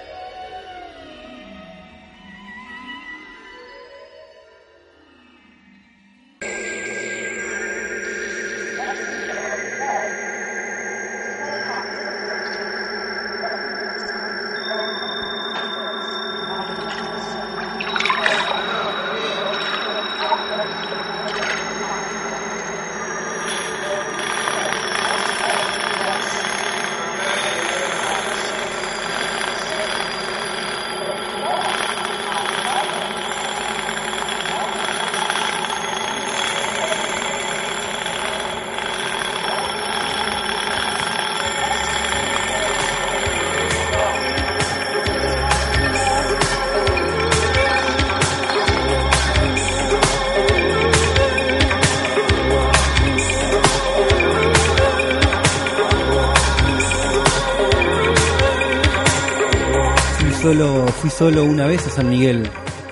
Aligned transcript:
Solo 61.09 61.43
una 61.43 61.67
vez 61.67 61.85
a 61.87 61.89
San 61.89 62.09
Miguel, 62.09 62.49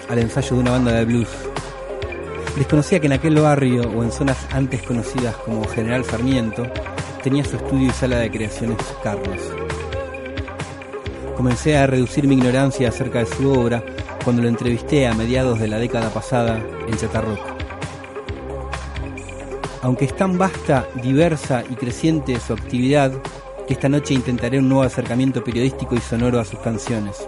al 0.10 0.20
ensayo 0.20 0.56
de 0.56 0.62
una 0.62 0.72
banda 0.72 0.92
de 0.92 1.06
blues. 1.06 1.30
Desconocía 2.58 3.00
que 3.00 3.08
en 3.08 3.14
aquel 3.14 3.40
barrio 3.40 3.84
o 3.90 4.04
en 4.04 4.12
zonas 4.12 4.38
antes 4.52 4.82
conocidas 4.84 5.36
como 5.38 5.68
General 5.68 6.04
Sarmiento 6.06 6.68
tenía 7.24 7.44
su 7.44 7.56
estudio 7.56 7.88
y 7.88 7.92
sala 7.92 8.18
de 8.18 8.30
creaciones 8.30 8.78
Carlos. 9.02 9.40
Comencé 11.36 11.78
a 11.78 11.88
reducir 11.88 12.28
mi 12.28 12.36
ignorancia 12.36 12.90
acerca 12.90 13.20
de 13.20 13.26
su 13.26 13.50
obra 13.50 13.84
cuando 14.24 14.42
lo 14.42 14.50
entrevisté 14.50 15.08
a 15.08 15.14
mediados 15.14 15.60
de 15.60 15.68
la 15.68 15.80
década 15.80 16.10
pasada 16.10 16.62
en 16.88 16.96
Chatarrock. 16.96 17.40
Aunque 19.82 20.06
es 20.06 20.16
tan 20.16 20.38
vasta, 20.38 20.88
diversa 21.02 21.64
y 21.70 21.76
creciente 21.76 22.40
su 22.40 22.54
actividad, 22.54 23.12
que 23.68 23.74
esta 23.74 23.90
noche 23.90 24.14
intentaré 24.14 24.60
un 24.60 24.70
nuevo 24.70 24.84
acercamiento 24.84 25.44
periodístico 25.44 25.96
y 25.96 26.00
sonoro 26.00 26.40
a 26.40 26.46
sus 26.46 26.60
canciones. 26.60 27.28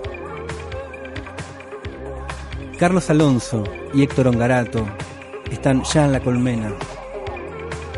Carlos 2.78 3.09
Alonso 3.09 3.63
y 3.94 4.03
Héctor 4.03 4.28
Ongarato 4.28 4.86
están 5.50 5.84
ya 5.84 6.06
en 6.06 6.12
la 6.12 6.19
colmena. 6.19 6.74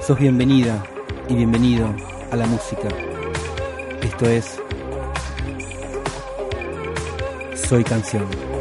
Sos 0.06 0.20
bienvenida 0.20 0.84
y 1.28 1.34
bienvenido 1.34 1.90
a 2.32 2.36
la 2.36 2.46
música. 2.46 2.88
Esto 4.04 4.26
es 4.28 4.60
Soy 7.56 7.84
Canción. 7.84 8.57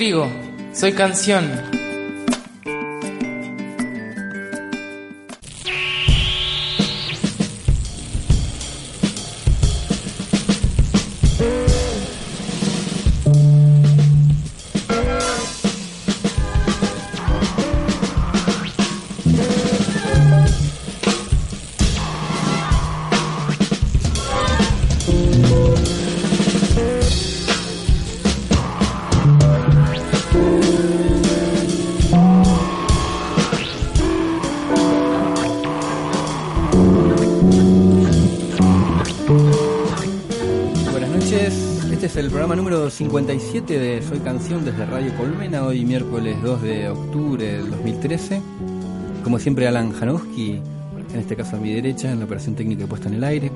Trostrigo, 0.00 0.30
soy 0.72 0.94
canción. 0.94 1.89
57 43.10 43.76
de 43.76 44.02
Soy 44.02 44.20
Canción 44.20 44.64
desde 44.64 44.86
Radio 44.86 45.12
Colmena, 45.16 45.64
hoy 45.64 45.84
miércoles 45.84 46.40
2 46.44 46.62
de 46.62 46.88
octubre 46.90 47.44
del 47.44 47.68
2013. 47.68 48.40
Como 49.24 49.40
siempre 49.40 49.66
Alan 49.66 49.90
Janowski, 49.90 50.60
en 51.12 51.18
este 51.18 51.34
caso 51.34 51.56
a 51.56 51.58
mi 51.58 51.74
derecha, 51.74 52.12
en 52.12 52.20
la 52.20 52.26
operación 52.26 52.54
técnica 52.54 52.86
puesta 52.86 53.08
en 53.08 53.14
el 53.14 53.24
aire. 53.24 53.50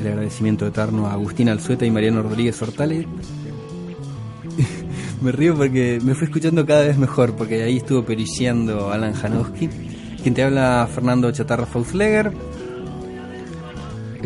El 0.00 0.08
agradecimiento 0.08 0.66
eterno 0.66 1.06
a 1.06 1.12
Agustín 1.12 1.50
Alzueta 1.50 1.86
y 1.86 1.92
Mariano 1.92 2.20
Rodríguez 2.24 2.60
Hortales. 2.60 3.06
me 5.22 5.30
río 5.30 5.54
porque 5.54 6.00
me 6.02 6.16
fui 6.16 6.24
escuchando 6.24 6.66
cada 6.66 6.82
vez 6.82 6.98
mejor, 6.98 7.36
porque 7.36 7.62
ahí 7.62 7.76
estuvo 7.76 8.04
periciando 8.04 8.90
Alan 8.90 9.12
Janowski. 9.12 9.70
Quien 10.20 10.34
te 10.34 10.42
habla 10.42 10.88
Fernando 10.92 11.30
Chatarra 11.30 11.66
Fausleger. 11.66 12.32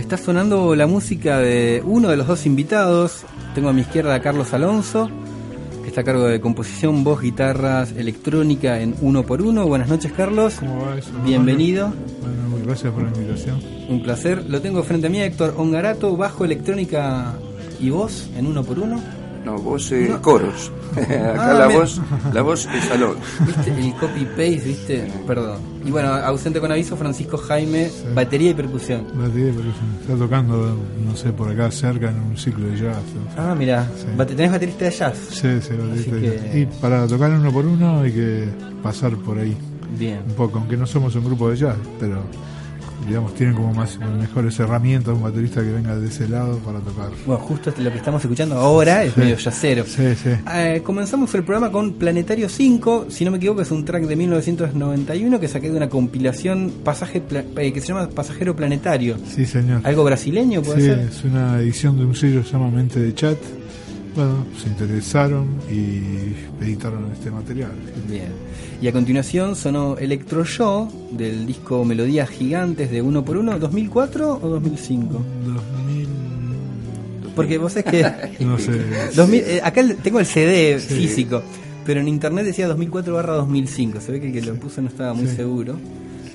Está 0.08 0.16
sonando 0.16 0.74
la 0.74 0.86
música 0.86 1.38
de 1.38 1.82
uno 1.84 2.08
de 2.08 2.16
los 2.16 2.26
dos 2.26 2.46
invitados. 2.46 3.26
Tengo 3.54 3.68
a 3.68 3.74
mi 3.74 3.82
izquierda 3.82 4.14
a 4.14 4.22
Carlos 4.22 4.54
Alonso, 4.54 5.10
que 5.82 5.88
está 5.88 6.00
a 6.00 6.04
cargo 6.04 6.24
de 6.24 6.40
composición, 6.40 7.04
voz, 7.04 7.20
guitarras, 7.20 7.92
electrónica 7.92 8.80
en 8.80 8.94
uno 9.02 9.24
por 9.24 9.42
uno. 9.42 9.66
Buenas 9.66 9.90
noches, 9.90 10.10
Carlos. 10.12 10.54
¿Cómo 10.60 10.80
va 10.80 10.96
eso? 10.96 11.10
Bienvenido. 11.26 11.92
Bueno, 12.22 12.48
muy 12.48 12.62
gracias 12.62 12.90
por 12.90 13.02
la 13.02 13.10
invitación. 13.10 13.60
Un 13.90 14.02
placer. 14.02 14.48
Lo 14.48 14.62
tengo 14.62 14.82
frente 14.82 15.08
a 15.08 15.10
mí, 15.10 15.20
Héctor 15.20 15.52
Ongarato, 15.58 16.16
bajo, 16.16 16.46
electrónica 16.46 17.34
y 17.78 17.90
voz 17.90 18.30
en 18.34 18.46
uno 18.46 18.64
por 18.64 18.78
uno. 18.78 19.02
No, 19.44 19.56
voz 19.58 19.90
eh, 19.92 20.08
No. 20.10 20.20
coros. 20.20 20.70
Acá 20.96 21.34
Ah, 21.50 21.54
la 21.54 21.66
mira. 21.68 21.78
voz, 21.80 22.00
la 22.32 22.42
voz 22.42 22.66
es 22.74 22.90
Alon. 22.90 23.16
¿Viste? 23.46 23.70
El 23.78 23.94
copy-paste, 23.94 24.60
¿viste? 24.64 25.12
Perdón. 25.26 25.58
Y 25.84 25.90
bueno, 25.90 26.08
ausente 26.14 26.60
con 26.60 26.70
aviso, 26.72 26.96
Francisco 26.96 27.38
Jaime, 27.38 27.90
batería 28.14 28.50
y 28.50 28.54
percusión. 28.54 29.06
Batería, 29.14 29.52
pero 29.56 29.68
se 29.72 30.02
está 30.12 30.16
tocando, 30.16 30.76
no 31.06 31.16
sé, 31.16 31.32
por 31.32 31.48
acá 31.50 31.70
cerca 31.70 32.10
en 32.10 32.20
un 32.20 32.36
ciclo 32.36 32.66
de 32.68 32.76
jazz. 32.76 32.96
o 32.98 33.34
sea. 33.34 33.50
Ah, 33.52 33.54
mira, 33.54 33.88
Sí. 33.96 34.06
tenés 34.34 34.50
baterista 34.50 34.84
de 34.86 34.90
jazz. 34.90 35.16
Sí, 35.30 35.48
sí, 35.60 35.74
baterista. 35.76 36.20
que- 36.50 36.58
Y 36.60 36.66
para 36.80 37.06
tocar 37.06 37.30
uno 37.30 37.50
por 37.52 37.64
uno 37.64 38.00
hay 38.00 38.12
que 38.12 38.48
pasar 38.82 39.14
por 39.16 39.38
ahí 39.38 39.56
Bien. 39.98 40.20
un 40.28 40.34
poco, 40.34 40.58
aunque 40.58 40.76
no 40.76 40.86
somos 40.86 41.14
un 41.14 41.24
grupo 41.24 41.48
de 41.50 41.56
jazz, 41.56 41.76
pero 42.00 42.22
digamos 43.06 43.34
tienen 43.34 43.54
como 43.54 43.72
más 43.72 43.98
mejores 44.18 44.58
herramientas 44.58 45.14
un 45.14 45.22
baterista 45.22 45.62
que 45.62 45.70
venga 45.70 45.96
de 45.96 46.08
ese 46.08 46.28
lado 46.28 46.58
para 46.58 46.80
tocar. 46.80 47.10
Bueno, 47.26 47.42
justo 47.42 47.72
lo 47.78 47.90
que 47.90 47.98
estamos 47.98 48.22
escuchando 48.22 48.56
ahora 48.56 49.04
es 49.04 49.14
Sí. 49.14 49.20
medio 49.20 49.36
yacero. 49.36 49.84
Sí, 49.84 50.14
sí. 50.14 50.30
Eh, 50.54 50.82
comenzamos 50.84 51.34
el 51.34 51.44
programa 51.44 51.70
con 51.70 51.92
Planetario 51.94 52.48
5, 52.48 53.06
si 53.08 53.24
no 53.24 53.30
me 53.30 53.36
equivoco 53.36 53.62
es 53.62 53.70
un 53.70 53.84
track 53.84 54.04
de 54.04 54.16
1991 54.16 55.40
que 55.40 55.48
saqué 55.48 55.70
de 55.70 55.76
una 55.76 55.88
compilación 55.88 56.72
pasaje 56.84 57.22
eh, 57.56 57.72
que 57.72 57.80
se 57.80 57.88
llama 57.88 58.08
Pasajero 58.08 58.54
Planetario. 58.56 59.16
Sí, 59.26 59.46
señor. 59.46 59.80
¿Algo 59.84 60.04
brasileño 60.04 60.62
puede 60.62 60.80
Sí, 60.80 60.86
ser? 60.86 60.98
es 61.00 61.24
una 61.24 61.60
edición 61.60 61.96
de 61.98 62.04
un 62.04 62.14
sello 62.14 62.40
que 62.42 62.46
se 62.46 62.52
llama 62.52 62.70
Mente 62.70 63.00
de 63.00 63.14
Chat. 63.14 63.38
Bueno, 64.14 64.44
se 64.60 64.68
interesaron 64.68 65.46
y 65.70 66.32
editaron 66.64 67.10
este 67.12 67.30
material. 67.30 67.70
Bien. 68.08 68.32
Y 68.80 68.88
a 68.88 68.92
continuación 68.92 69.54
sonó 69.54 69.96
Electro 69.96 70.44
Show 70.44 70.90
del 71.12 71.46
disco 71.46 71.84
Melodías 71.84 72.28
Gigantes 72.30 72.90
de 72.90 73.00
Uno 73.02 73.24
por 73.24 73.36
Uno, 73.36 73.58
¿2004 73.58 74.38
o 74.42 74.48
2005? 74.48 75.22
2000. 75.44 76.08
Porque 77.36 77.58
vos 77.58 77.76
es 77.76 77.84
que... 77.84 78.04
No 78.40 78.58
sé. 78.58 78.72
2000, 79.14 79.40
eh, 79.42 79.60
acá 79.62 79.82
tengo 80.02 80.18
el 80.20 80.26
CD 80.26 80.80
Sí. 80.80 80.94
físico, 80.94 81.42
pero 81.86 82.00
en 82.00 82.08
internet 82.08 82.44
decía 82.44 82.66
2004 82.66 83.14
barra 83.14 83.34
2005. 83.34 84.00
Se 84.00 84.10
ve 84.12 84.20
que 84.20 84.26
el 84.28 84.32
que 84.32 84.42
lo 84.42 84.54
puso 84.56 84.82
no 84.82 84.88
estaba 84.88 85.14
muy 85.14 85.26
Sí. 85.28 85.36
seguro. 85.36 85.76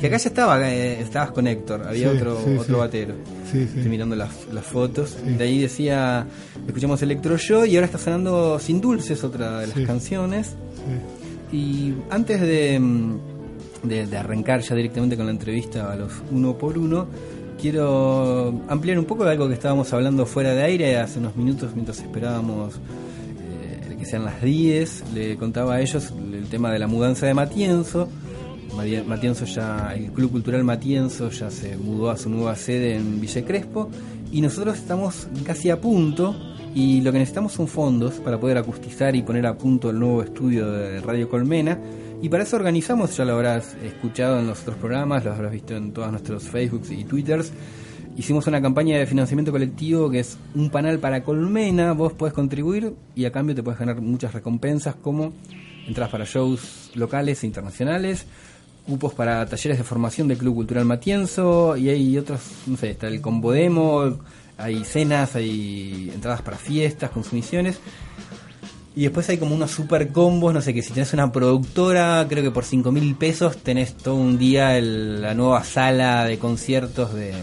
Que 0.03 0.07
acá 0.07 0.17
ya 0.17 0.27
estaba, 0.27 0.69
eh, 0.69 0.99
estabas 0.99 1.31
con 1.31 1.47
Héctor, 1.47 1.87
había 1.87 2.11
Sí, 2.11 2.17
otro, 2.17 2.37
sí, 2.43 2.51
otro 2.57 2.75
sí. 2.75 2.79
batero. 2.81 3.13
Estoy 3.53 3.87
mirando 3.89 4.17
las, 4.17 4.31
las 4.51 4.65
fotos. 4.65 5.15
De 5.25 5.41
ahí 5.41 5.61
decía, 5.61 6.27
escuchamos 6.67 7.01
Electro 7.01 7.37
Show 7.37 7.63
y 7.63 7.75
ahora 7.75 7.85
está 7.85 7.97
sonando 7.97 8.59
Sin 8.59 8.81
Dulces, 8.81 9.23
otra 9.23 9.59
de 9.59 9.67
las 9.67 9.79
canciones. 9.87 10.55
Y 11.53 11.93
antes 12.09 12.41
de, 12.41 12.77
mm, 12.81 13.17
de, 13.83 14.07
de 14.07 14.17
arrancar 14.17 14.59
ya 14.59 14.75
directamente 14.75 15.15
con 15.15 15.25
la 15.25 15.31
entrevista 15.31 15.93
a 15.93 15.95
los 15.95 16.11
uno 16.31 16.57
por 16.57 16.77
uno, 16.77 17.07
quiero 17.61 18.61
ampliar 18.67 18.99
un 18.99 19.05
poco 19.05 19.23
de 19.23 19.31
algo 19.31 19.47
que 19.47 19.53
estábamos 19.53 19.93
hablando 19.93 20.25
fuera 20.25 20.53
de 20.53 20.63
aire 20.63 20.97
hace 20.97 21.19
unos 21.19 21.37
minutos 21.37 21.71
mientras 21.75 21.99
esperábamos 21.99 22.73
eh, 22.75 23.95
que 23.97 24.05
sean 24.05 24.25
las 24.25 24.41
10. 24.41 25.03
Le 25.13 25.37
contaba 25.37 25.75
a 25.75 25.81
ellos 25.81 26.11
el 26.33 26.47
tema 26.49 26.73
de 26.73 26.79
la 26.79 26.87
mudanza 26.87 27.25
de 27.25 27.33
Matienzo. 27.33 28.09
Mati- 28.75 29.03
Matienzo 29.05 29.45
ya, 29.45 29.93
el 29.95 30.11
Club 30.11 30.31
Cultural 30.31 30.63
Matienzo 30.63 31.29
ya 31.29 31.49
se 31.49 31.77
mudó 31.77 32.09
a 32.09 32.17
su 32.17 32.29
nueva 32.29 32.55
sede 32.55 32.95
en 32.95 33.19
Villa 33.21 33.45
Crespo 33.45 33.89
y 34.31 34.41
nosotros 34.41 34.77
estamos 34.77 35.27
casi 35.45 35.69
a 35.69 35.79
punto 35.79 36.35
y 36.73 37.01
lo 37.01 37.11
que 37.11 37.19
necesitamos 37.19 37.53
son 37.53 37.67
fondos 37.67 38.15
para 38.15 38.39
poder 38.39 38.57
acustizar 38.57 39.15
y 39.15 39.21
poner 39.21 39.45
a 39.45 39.57
punto 39.57 39.91
el 39.91 39.99
nuevo 39.99 40.23
estudio 40.23 40.71
de 40.71 41.01
Radio 41.01 41.29
Colmena 41.29 41.79
y 42.21 42.29
para 42.29 42.43
eso 42.43 42.55
organizamos, 42.55 43.15
ya 43.15 43.25
lo 43.25 43.33
habrás 43.33 43.75
escuchado 43.83 44.39
en 44.39 44.47
los 44.47 44.61
otros 44.61 44.77
programas, 44.77 45.23
lo 45.25 45.33
habrás 45.33 45.51
visto 45.51 45.75
en 45.75 45.91
todos 45.91 46.09
nuestros 46.09 46.43
Facebooks 46.43 46.89
y 46.91 47.03
Twitters, 47.03 47.51
hicimos 48.17 48.47
una 48.47 48.61
campaña 48.61 48.97
de 48.97 49.05
financiamiento 49.05 49.51
colectivo 49.51 50.09
que 50.09 50.19
es 50.19 50.37
un 50.55 50.69
panel 50.71 50.99
para 50.99 51.23
Colmena, 51.23 51.91
vos 51.91 52.13
podés 52.13 52.33
contribuir 52.33 52.93
y 53.13 53.25
a 53.25 53.31
cambio 53.31 53.53
te 53.55 53.61
puedes 53.61 53.79
ganar 53.79 54.01
muchas 54.01 54.33
recompensas 54.33 54.95
como 54.95 55.33
entradas 55.85 56.11
para 56.11 56.23
shows 56.25 56.91
locales 56.95 57.43
e 57.43 57.47
internacionales, 57.47 58.25
cupos 58.87 59.13
para 59.13 59.45
talleres 59.45 59.77
de 59.77 59.83
formación 59.83 60.27
del 60.27 60.37
Club 60.37 60.55
Cultural 60.55 60.85
Matienzo 60.85 61.77
y 61.77 61.89
hay 61.89 62.17
otros, 62.17 62.41
no 62.67 62.77
sé, 62.77 62.91
está 62.91 63.07
el 63.07 63.21
combo 63.21 63.51
demo, 63.51 64.17
hay 64.57 64.83
cenas, 64.83 65.35
hay 65.35 66.11
entradas 66.13 66.41
para 66.41 66.57
fiestas, 66.57 67.09
consumiciones. 67.11 67.79
Y 68.95 69.03
después 69.03 69.27
hay 69.29 69.37
como 69.39 69.55
unos 69.55 69.71
super 69.71 70.09
combos, 70.09 70.53
no 70.53 70.61
sé, 70.61 70.71
que 70.73 70.83
si 70.83 70.93
tenés 70.93 71.13
una 71.13 71.31
productora, 71.31 72.25
creo 72.29 72.43
que 72.43 72.51
por 72.51 72.63
5 72.63 72.91
mil 72.91 73.15
pesos 73.15 73.57
tenés 73.57 73.95
todo 73.95 74.15
un 74.15 74.37
día 74.37 74.77
el- 74.77 75.19
la 75.21 75.33
nueva 75.33 75.63
sala 75.63 76.25
de 76.25 76.37
conciertos 76.37 77.11
de, 77.13 77.33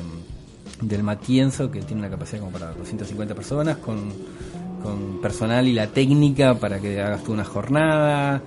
del 0.80 1.02
Matienzo, 1.02 1.68
que 1.70 1.80
tiene 1.82 2.02
una 2.02 2.11
capacidad 2.11 2.38
como 2.40 2.52
para 2.52 2.70
250 2.73 3.35
personas, 3.35 3.78
con, 3.78 4.12
con 4.82 5.20
personal 5.20 5.66
y 5.66 5.73
la 5.73 5.88
técnica 5.88 6.54
para 6.54 6.78
que 6.78 7.00
hagas 7.00 7.25
tú 7.25 7.32
una 7.32 7.44
jornada. 7.44 8.40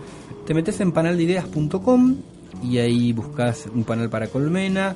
Te 0.47 0.53
metes 0.53 0.79
en 0.79 0.93
paneldideas.com 0.93 2.15
y 2.62 2.77
ahí 2.77 3.13
buscas 3.13 3.67
un 3.74 3.83
panel 3.83 4.10
para 4.10 4.27
Colmena. 4.27 4.95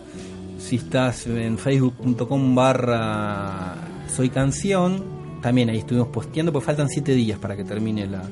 Si 0.60 0.78
estás 0.78 1.28
en 1.28 1.58
facebook.com 1.58 2.56
barra 2.56 3.76
soy 4.08 4.30
canción, 4.30 5.04
también 5.42 5.70
ahí 5.70 5.80
estuvimos 5.80 6.10
posteando, 6.10 6.52
porque 6.52 6.66
faltan 6.66 6.90
7 6.90 7.14
días 7.14 7.40
para 7.40 7.56
que 7.56 7.64
termine 7.64 8.08
la, 8.08 8.24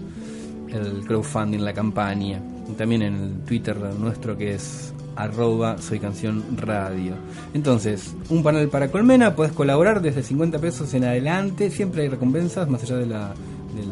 el 0.69 1.05
crowdfunding, 1.05 1.59
la 1.59 1.73
campaña. 1.73 2.41
Y 2.69 2.73
También 2.73 3.03
en 3.03 3.15
el 3.15 3.39
Twitter 3.45 3.77
nuestro 3.77 4.35
que 4.37 4.55
es 4.55 4.93
arroba 5.15 5.77
soy 5.77 5.99
canción 5.99 6.43
radio. 6.57 7.13
Entonces, 7.53 8.15
un 8.29 8.43
panel 8.43 8.69
para 8.69 8.89
Colmena, 8.91 9.35
puedes 9.35 9.53
colaborar 9.53 10.01
desde 10.01 10.23
50 10.23 10.59
pesos 10.59 10.93
en 10.93 11.05
adelante, 11.05 11.69
siempre 11.71 12.03
hay 12.03 12.09
recompensas 12.09 12.69
más 12.69 12.83
allá 12.83 12.97
de 12.97 13.05
la, 13.05 13.33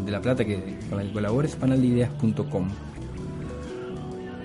de, 0.06 0.12
la 0.12 0.22
plata 0.22 0.46
que 0.46 0.78
con 0.90 0.98
la 0.98 1.06
que 1.06 1.14
colabores. 1.14 1.58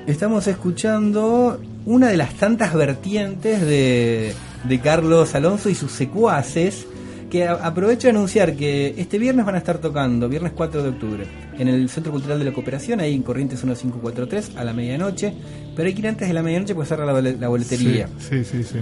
Estamos 0.08 0.46
escuchando 0.46 1.60
una 1.84 2.08
de 2.08 2.16
las 2.16 2.32
tantas 2.34 2.72
vertientes 2.74 3.60
de, 3.60 4.32
de 4.64 4.80
Carlos 4.80 5.34
Alonso 5.34 5.68
y 5.68 5.74
sus 5.74 5.92
secuaces, 5.92 6.86
que 7.30 7.46
aprovecho 7.46 8.08
de 8.08 8.12
anunciar 8.12 8.56
que 8.56 8.94
este 8.96 9.18
viernes 9.18 9.44
van 9.44 9.54
a 9.56 9.58
estar 9.58 9.76
tocando, 9.78 10.26
viernes 10.30 10.52
4 10.56 10.82
de 10.82 10.88
octubre, 10.88 11.26
en 11.58 11.68
el 11.68 11.90
Centro 11.90 12.10
Cultural 12.10 12.38
de 12.38 12.46
la 12.46 12.52
Cooperación, 12.52 13.00
ahí 13.00 13.14
en 13.14 13.22
Corrientes 13.22 13.62
1543, 13.62 14.52
a 14.56 14.64
la 14.64 14.72
medianoche, 14.72 15.34
pero 15.76 15.86
hay 15.88 15.92
que 15.94 16.00
ir 16.00 16.08
antes 16.08 16.26
de 16.26 16.32
la 16.32 16.42
medianoche 16.42 16.74
porque 16.74 16.88
cerra 16.88 17.04
la, 17.04 17.20
la 17.20 17.48
boletería. 17.48 18.08
Sí, 18.18 18.44
sí, 18.44 18.64
sí. 18.64 18.78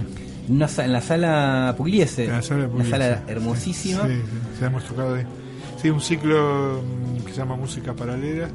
En, 0.47 0.55
una 0.55 0.69
sa- 0.69 0.85
en 0.85 0.93
la 0.93 1.01
sala 1.01 1.75
Pugliese, 1.77 2.23
En 2.25 2.31
la 2.31 2.41
sala 2.41 2.69
una 2.73 2.85
sala 2.89 3.23
hermosísima. 3.27 4.07
Sí, 4.07 4.13
sí, 4.13 4.21
sí, 4.59 4.65
hemos 4.65 4.85
tocado 4.85 5.15
ahí. 5.15 5.23
Sí, 5.81 5.89
un 5.89 5.99
ciclo 6.01 6.81
mm, 6.81 7.25
que 7.25 7.31
se 7.33 7.37
llama 7.39 7.57
Música 7.57 7.93
Paralela 7.93 8.47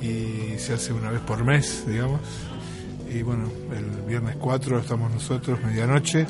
y 0.00 0.58
se 0.58 0.74
hace 0.74 0.92
una 0.92 1.10
vez 1.10 1.20
por 1.20 1.44
mes, 1.44 1.84
digamos. 1.86 2.20
Y 3.12 3.22
bueno, 3.22 3.50
el 3.74 4.02
viernes 4.06 4.36
4 4.36 4.78
estamos 4.78 5.12
nosotros, 5.12 5.58
medianoche. 5.64 6.26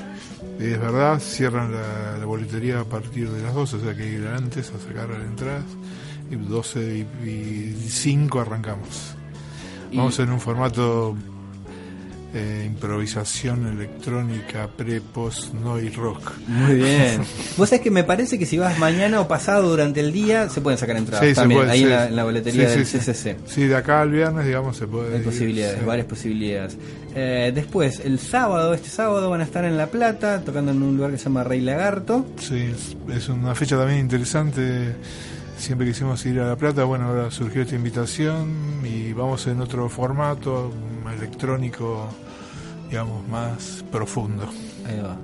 Y 0.59 0.65
es 0.65 0.81
verdad, 0.81 1.21
cierran 1.21 1.73
la, 1.73 2.19
la 2.19 2.25
boletería 2.25 2.81
a 2.81 2.85
partir 2.85 3.31
de 3.31 3.43
las 3.43 3.55
12, 3.55 3.77
o 3.77 3.81
sea 3.81 3.95
que 3.95 4.03
hay 4.03 4.11
que 4.11 4.17
ir 4.17 4.27
antes 4.27 4.73
a 4.73 4.79
sacar 4.79 5.09
las 5.11 5.23
entradas. 5.23 5.65
Y 6.31 6.37
12 6.37 7.07
y, 7.25 7.29
y 7.29 7.89
5 7.89 8.41
arrancamos. 8.41 9.17
Vamos 9.93 10.19
en 10.21 10.31
un 10.31 10.41
formato 10.41 11.17
eh, 12.33 12.65
improvisación 12.67 13.67
electrónica, 13.67 14.69
pre, 14.77 15.01
post, 15.01 15.53
no 15.55 15.81
y 15.81 15.89
rock. 15.91 16.33
Muy 16.47 16.75
bien. 16.77 17.23
Vos 17.57 17.69
sabés 17.69 17.83
que 17.83 17.91
me 17.91 18.05
parece 18.05 18.39
que 18.39 18.47
si 18.47 18.57
vas 18.59 18.79
mañana 18.79 19.21
o 19.21 19.27
pasado 19.29 19.69
durante 19.69 20.01
el 20.01 20.13
día, 20.13 20.49
se 20.49 20.61
pueden 20.61 20.79
sacar 20.79 20.97
entradas 20.97 21.27
Sí, 21.27 21.35
también, 21.35 21.61
puede, 21.63 21.73
ahí 21.73 21.79
sí. 21.81 21.85
en, 21.85 21.91
la, 21.91 22.07
en 22.07 22.17
la 22.17 22.25
boletería 22.25 22.69
Sí, 22.69 22.77
del. 22.79 22.87
CCC. 22.87 23.37
Sí, 23.47 23.67
de 23.67 23.77
acá 23.77 24.01
al 24.03 24.11
viernes, 24.11 24.47
digamos, 24.47 24.77
se 24.77 24.87
puede. 24.87 25.13
Hay 25.15 25.19
ir, 25.21 25.25
posibilidades, 25.25 25.85
varias 25.85 26.07
posibilidades. 26.07 26.77
Eh, 27.15 27.51
después, 27.55 28.01
el 28.05 28.19
sábado, 28.21 28.73
este 28.75 28.89
sábado 28.89 29.29
van 29.31 29.41
a 29.41 29.45
estar 29.45 29.65
en 29.65 29.77
La 29.77 29.89
Plata, 29.89 30.43
tocando 30.45 30.71
en 30.71 30.83
un 30.83 30.97
lugar 30.97 31.11
que 31.11 31.19
se 31.19 31.25
llama 31.25 31.43
Rey 31.43 31.61
Lagarto. 31.61 32.25
Sí, 32.39 32.57
es, 32.73 32.97
es 33.13 33.29
una 33.29 33.55
fecha 33.57 33.77
también 33.77 33.99
interesante. 34.01 34.95
Siempre 35.61 35.87
quisimos 35.87 36.25
ir 36.25 36.41
a 36.41 36.47
La 36.47 36.57
Plata, 36.57 36.85
bueno, 36.85 37.05
ahora 37.05 37.31
surgió 37.31 37.61
esta 37.61 37.77
invitación 37.77 38.81
y 38.83 39.13
vamos 39.13 39.47
en 39.47 39.61
otro 39.61 39.91
formato 39.91 40.73
electrónico, 41.15 42.09
digamos, 42.89 43.29
más 43.29 43.85
profundo. 43.93 44.49
Ahí 44.87 44.99
va. 45.01 45.19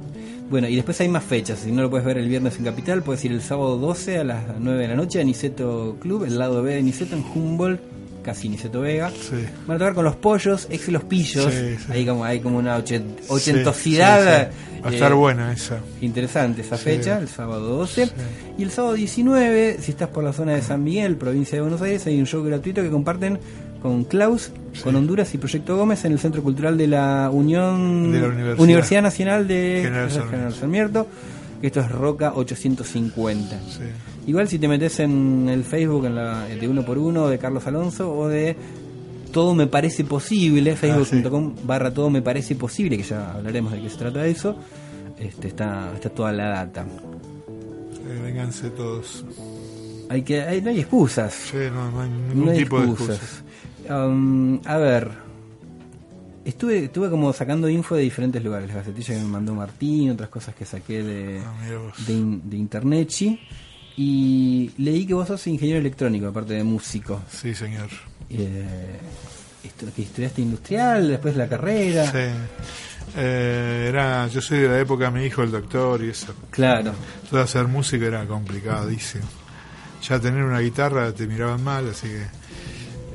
Bueno, 0.51 0.69
y 0.69 0.77
después 0.77 1.01
hay 1.01 1.09
más 1.09 1.25
fechas. 1.25 1.61
Si 1.61 1.73
no 1.73 1.81
lo 1.81 1.89
puedes 1.89 2.05
ver 2.05 2.19
el 2.19 2.29
viernes 2.29 2.59
en 2.59 2.67
Capital, 2.67 3.03
puedes 3.03 3.25
ir 3.25 3.33
el 3.33 3.41
sábado 3.41 3.79
12 3.79 4.19
a 4.19 4.25
las 4.25 4.45
9 4.61 4.83
de 4.83 4.89
la 4.89 4.95
noche 4.95 5.23
a 5.23 5.25
Niceto 5.25 5.97
Club, 6.01 6.25
el 6.25 6.39
lado 6.39 6.63
B 6.63 6.75
de 6.75 6.83
Niceto 6.83 7.17
en 7.17 7.25
Humboldt, 7.25 7.81
casi 8.27 8.51
Niceto 8.51 8.81
Vega. 8.83 9.11
Sí. 9.11 9.37
Van 9.67 9.77
a 9.77 9.79
tocar 9.79 9.95
con 9.95 10.05
los 10.05 10.17
pollos, 10.17 10.67
ex 10.69 10.89
los 10.89 11.05
pillos. 11.05 11.51
Sí, 11.51 11.77
sí. 11.79 11.87
Ahí 11.93 12.05
como, 12.05 12.25
hay 12.25 12.41
como 12.41 12.59
una 12.59 12.77
ochen- 12.77 13.15
ochentosidad. 13.29 14.51
Va 14.85 14.89
a 14.89 14.91
eh, 14.93 14.95
estar 14.95 15.15
buena 15.15 15.53
esa. 15.53 15.79
Interesante 16.03 16.61
esa 16.61 16.77
fecha, 16.77 17.19
el 17.19 17.29
sábado 17.29 17.69
12. 17.79 18.11
Y 18.59 18.63
el 18.65 18.71
sábado 18.71 18.95
19, 18.95 19.79
si 19.81 19.93
estás 19.93 20.09
por 20.09 20.23
la 20.25 20.33
zona 20.33 20.53
de 20.55 20.63
San 20.63 20.85
Miguel, 20.85 21.17
provincia 21.17 21.57
de 21.57 21.63
Buenos 21.63 21.81
Aires, 21.83 22.07
hay 22.07 22.19
un 22.21 22.27
show 22.27 22.43
gratuito 22.45 22.83
que 22.83 22.91
comparten 22.91 23.39
con 23.81 24.05
Klaus, 24.05 24.51
con 24.83 24.97
Honduras 24.97 25.33
y 25.35 25.39
Proyecto 25.39 25.77
Gómez 25.77 26.05
en 26.05 26.13
el 26.13 26.19
Centro 26.19 26.43
Cultural 26.43 26.77
de 26.77 26.87
la 26.89 27.31
Unión 27.33 28.11
De 28.13 28.21
la 28.21 28.55
Universidad. 28.59 29.03
Nacional 29.03 29.47
de 29.47 29.81
General 29.85 30.11
Sarmiento. 30.11 30.31
General 30.31 30.55
Sarmiento. 30.55 31.07
Que 31.73 31.81
Esto 31.81 31.81
es 31.81 31.91
Roca 31.91 32.33
850. 32.35 33.61
Sí. 33.69 33.81
Igual 34.27 34.49
si 34.49 34.59
te 34.59 34.69
metes 34.69 34.99
en 35.01 35.49
el 35.49 35.65
Facebook 35.65 36.07
en 36.07 36.15
la, 36.15 36.45
de 36.47 36.69
uno 36.69 36.85
por 36.85 36.99
uno 36.99 37.29
de 37.29 37.39
Carlos 37.39 37.67
Alonso 37.67 38.13
o 38.13 38.29
de 38.29 38.57
Todo 39.33 39.55
me 39.55 39.67
parece 39.67 40.05
posible, 40.05 40.73
Ah, 40.73 40.77
facebook.com 40.77 41.55
barra 41.65 41.93
Todo 41.93 42.11
me 42.11 42.23
parece 42.23 42.55
posible, 42.55 42.97
que 42.97 43.03
ya 43.03 43.33
hablaremos 43.33 43.73
de 43.73 43.83
qué 43.83 43.91
se 43.91 43.97
trata 43.99 44.27
eso, 44.27 44.57
este, 45.19 45.49
está, 45.49 45.93
está 45.95 46.09
toda 46.11 46.33
la 46.33 46.49
data. 46.51 46.87
Eh, 48.09 48.21
vénganse 48.23 48.71
todos. 48.71 49.25
Hay 50.09 50.23
que, 50.23 50.41
hay- 50.43 50.63
no 50.63 50.71
hay 50.71 50.81
excusas. 50.81 51.35
Sí, 51.51 51.57
no, 51.73 51.91
no 51.91 52.01
hay 52.01 52.09
ningún 52.11 52.45
No 52.47 52.51
hay 52.53 52.59
tipo 52.59 52.81
de 52.81 52.87
excusas. 52.91 53.17
excusas. 53.17 53.43
Um, 53.91 54.61
a 54.65 54.77
ver, 54.79 55.11
estuve, 56.49 56.85
estuve 56.85 57.11
como 57.11 57.33
sacando 57.33 57.69
info 57.69 57.95
de 57.97 58.03
diferentes 58.03 58.43
lugares, 58.43 58.69
las 58.69 58.77
gacetillas 58.79 59.17
que 59.19 59.23
me 59.23 59.29
mandó 59.29 59.55
Martín, 59.55 60.11
otras 60.11 60.29
cosas 60.31 60.55
que 60.55 60.65
saqué 60.65 61.03
de, 61.03 61.41
Ah, 61.45 61.93
de, 62.07 62.13
in- 62.13 62.43
de 62.49 62.57
internet 62.57 63.11
y 63.97 64.71
leí 64.79 65.07
que 65.07 65.15
vos 65.15 65.27
sos 65.29 65.47
ingeniero 65.47 65.81
electrónico, 65.81 66.27
aparte 66.29 66.55
de 66.55 66.65
músico. 66.65 67.23
Sí, 67.31 67.55
señor. 67.55 67.89
Eh, 68.31 68.99
que 69.95 70.03
estudiaste 70.03 70.43
industrial, 70.43 71.09
después 71.09 71.37
la 71.37 71.49
carrera. 71.49 72.05
Sí. 72.07 72.35
Eh, 73.17 73.87
era, 73.89 74.27
yo 74.29 74.41
soy 74.41 74.59
de 74.61 74.69
la 74.69 74.81
época, 74.81 75.11
mi 75.11 75.25
hijo 75.25 75.43
el 75.43 75.51
doctor 75.51 76.03
y 76.05 76.11
eso. 76.11 76.35
Claro. 76.51 76.93
Todo 77.31 77.41
hacer 77.41 77.67
música 77.67 78.05
era 78.07 78.27
complicadísimo. 78.27 79.25
Ya 80.09 80.21
tener 80.21 80.43
una 80.45 80.61
guitarra 80.61 81.13
te 81.13 81.27
miraban 81.27 81.63
mal, 81.65 81.89
así 81.89 82.09
que. 82.09 82.23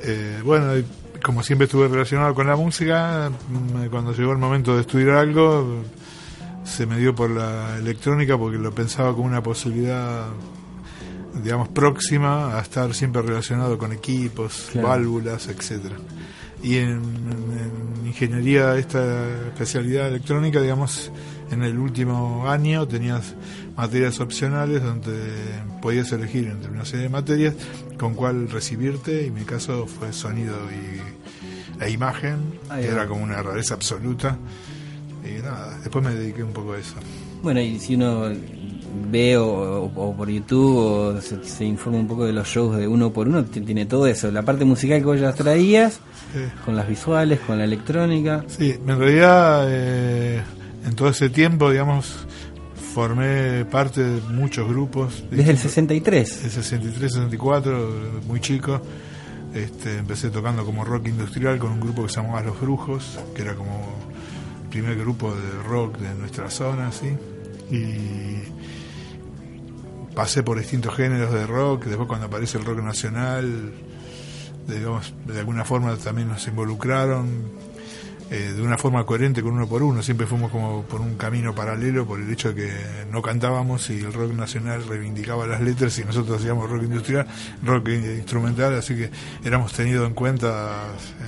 eh, 0.04 0.40
bueno, 0.44 0.74
como 1.24 1.44
siempre 1.44 1.66
estuve 1.66 1.88
relacionado 1.88 2.34
con 2.34 2.48
la 2.48 2.56
música, 2.56 3.30
mm, 3.30 3.88
cuando 3.90 4.14
llegó 4.14 4.32
el 4.32 4.38
momento 4.38 4.76
de 4.76 4.82
estudiar 4.82 5.18
algo, 5.18 5.84
se 6.64 6.86
me 6.86 6.98
dio 6.98 7.14
por 7.16 7.30
la 7.30 7.78
electrónica 7.78 8.38
porque 8.38 8.58
lo 8.58 8.72
pensaba 8.74 9.12
como 9.14 9.26
una 9.26 9.42
posibilidad, 9.44 10.28
digamos, 11.44 11.70
próxima 11.70 12.58
a 12.58 12.62
estar 12.62 12.94
siempre 12.94 13.22
relacionado 13.22 13.78
con 13.78 13.92
equipos, 13.92 14.70
Claro. 14.72 14.88
válvulas, 14.90 15.48
etcétera. 15.48 15.96
Y 16.64 16.78
en, 16.78 16.92
en 16.92 18.06
ingeniería, 18.06 18.76
esta 18.78 19.28
especialidad 19.48 20.08
electrónica, 20.08 20.62
digamos, 20.62 21.12
en 21.50 21.64
el 21.64 21.78
último 21.80 22.48
año 22.48 22.88
tenías 22.88 23.34
materias 23.76 24.20
opcionales 24.20 24.84
donde 24.84 25.14
podías 25.82 26.12
elegir 26.12 26.48
entre 26.48 26.72
una 26.72 26.86
serie 26.86 27.04
de 27.04 27.10
materias 27.10 27.56
con 27.98 28.14
cuál 28.16 28.50
recibirte, 28.50 29.24
y 29.24 29.28
en 29.28 29.34
mi 29.34 29.42
caso 29.44 29.88
fue 29.88 30.12
sonido 30.14 30.56
y, 30.72 31.84
e 31.84 31.90
imagen, 31.92 32.38
Ahí 32.70 32.84
que 32.84 32.88
va. 32.90 32.94
era 32.96 33.08
como 33.08 33.24
una 33.24 33.42
rareza 33.42 33.74
absoluta. 33.76 34.38
Y 35.24 35.42
nada, 35.42 35.78
después 35.80 36.04
me 36.04 36.14
dediqué 36.16 36.44
un 36.44 36.52
poco 36.54 36.74
a 36.74 36.80
eso. 36.80 36.96
Bueno, 37.44 37.60
y 37.62 37.80
si 37.80 37.96
uno 37.96 38.30
ve 39.12 39.38
o, 39.38 39.84
o- 39.96 40.16
por 40.16 40.30
YouTube 40.30 40.76
o 40.78 41.22
se, 41.22 41.44
se 41.44 41.64
informa 41.64 42.00
un 42.00 42.08
poco 42.08 42.26
de 42.26 42.34
los 42.34 42.48
shows 42.48 42.76
de 42.78 42.88
uno 42.88 43.12
por 43.14 43.28
uno, 43.28 43.44
tiene 43.46 43.86
todo 43.86 44.06
eso. 44.08 44.32
La 44.32 44.42
parte 44.44 44.66
musical 44.66 45.00
que 45.00 45.06
vos 45.06 45.20
ya 45.20 45.32
traías, 45.34 46.00
Sí. 46.34 46.40
con 46.64 46.76
las 46.78 46.88
visuales, 46.88 47.40
con 47.42 47.58
la 47.58 47.66
electrónica. 47.66 48.44
Sí, 48.48 48.72
en 48.88 48.98
realidad 49.00 49.66
eh, 49.70 50.42
en 50.86 50.96
todo 50.96 51.10
ese 51.10 51.30
tiempo, 51.30 51.70
digamos, 51.70 52.26
formé 52.94 53.66
parte 53.66 54.02
de 54.04 54.22
muchos 54.34 54.68
grupos. 54.68 55.24
Desde 55.30 55.52
el 55.52 55.58
distintos- 55.58 55.62
63. 55.62 56.44
El 56.46 56.52
63, 56.52 57.14
64, 57.14 57.90
muy 58.28 58.40
chico. 58.40 58.82
Este, 59.54 59.98
empecé 59.98 60.30
tocando 60.30 60.66
como 60.66 60.84
rock 60.86 61.08
industrial 61.08 61.58
con 61.60 61.72
un 61.72 61.80
grupo 61.82 62.04
que 62.04 62.10
se 62.10 62.22
llamaba 62.22 62.42
Los 62.42 62.60
Brujos, 62.62 63.20
que 63.36 63.42
era 63.42 63.54
como 63.56 63.86
el 64.64 64.70
primer 64.70 64.98
grupo 64.98 65.34
de 65.34 65.64
rock 65.68 65.98
de 65.98 66.14
nuestra 66.16 66.50
zona, 66.50 66.92
¿sí? 66.92 67.08
Y 67.76 68.38
pasé 70.16 70.44
por 70.44 70.58
distintos 70.58 70.96
géneros 70.96 71.34
de 71.34 71.46
rock, 71.48 71.86
después 71.86 72.08
cuando 72.08 72.28
aparece 72.28 72.58
el 72.58 72.66
rock 72.66 72.80
nacional, 72.82 73.72
digamos, 74.68 75.14
de 75.26 75.40
alguna 75.40 75.66
forma 75.66 75.96
también 75.98 76.28
nos 76.30 76.48
involucraron 76.48 77.44
eh, 78.34 78.54
de 78.56 78.62
una 78.62 78.78
forma 78.78 79.06
coherente 79.06 79.42
con 79.42 79.56
uno 79.56 79.68
por 79.68 79.84
uno. 79.84 80.02
Siempre 80.02 80.26
fuimos 80.26 80.52
como 80.52 80.84
por 80.84 81.02
un 81.02 81.16
camino 81.16 81.54
paralelo 81.54 82.06
por 82.06 82.22
el 82.22 82.32
hecho 82.32 82.54
de 82.54 82.64
que 82.64 82.72
no 83.12 83.22
cantábamos 83.22 83.90
y 83.90 84.00
el 84.00 84.14
rock 84.14 84.32
nacional 84.32 84.88
reivindicaba 84.88 85.46
las 85.46 85.60
letras 85.60 86.00
y 86.00 86.06
nosotros 86.06 86.40
hacíamos 86.40 86.70
rock 86.70 86.84
industrial, 86.84 87.28
rock 87.62 87.90
instrumental, 87.90 88.76
así 88.76 88.96
que 88.96 89.10
éramos 89.44 89.74
tenidos 89.74 90.08
en 90.08 90.14
cuenta, 90.14 90.94
eh, 91.20 91.26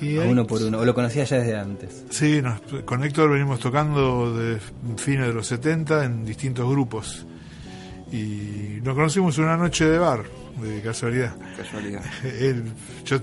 Y 0.00 0.18
a 0.18 0.22
uno 0.22 0.46
por 0.46 0.62
uno? 0.62 0.78
¿O 0.78 0.84
lo 0.84 0.94
conocías 0.94 1.28
ya 1.30 1.38
desde 1.38 1.56
antes? 1.58 2.04
Sí, 2.10 2.40
nos- 2.42 2.60
con 2.84 3.02
Héctor 3.04 3.30
venimos 3.30 3.58
tocando 3.60 4.36
de 4.36 4.58
fines 4.96 5.26
de 5.26 5.32
los 5.32 5.46
70 5.46 6.04
en 6.04 6.24
distintos 6.24 6.68
grupos. 6.70 7.26
Y 8.12 8.80
nos 8.82 8.94
conocimos 8.94 9.38
una 9.38 9.56
noche 9.56 9.86
de 9.86 9.98
bar, 9.98 10.22
de 10.62 10.80
casualidad. 10.82 11.34
Casualidad. 11.56 12.02
Él, 12.24 12.64
yo, 13.04 13.18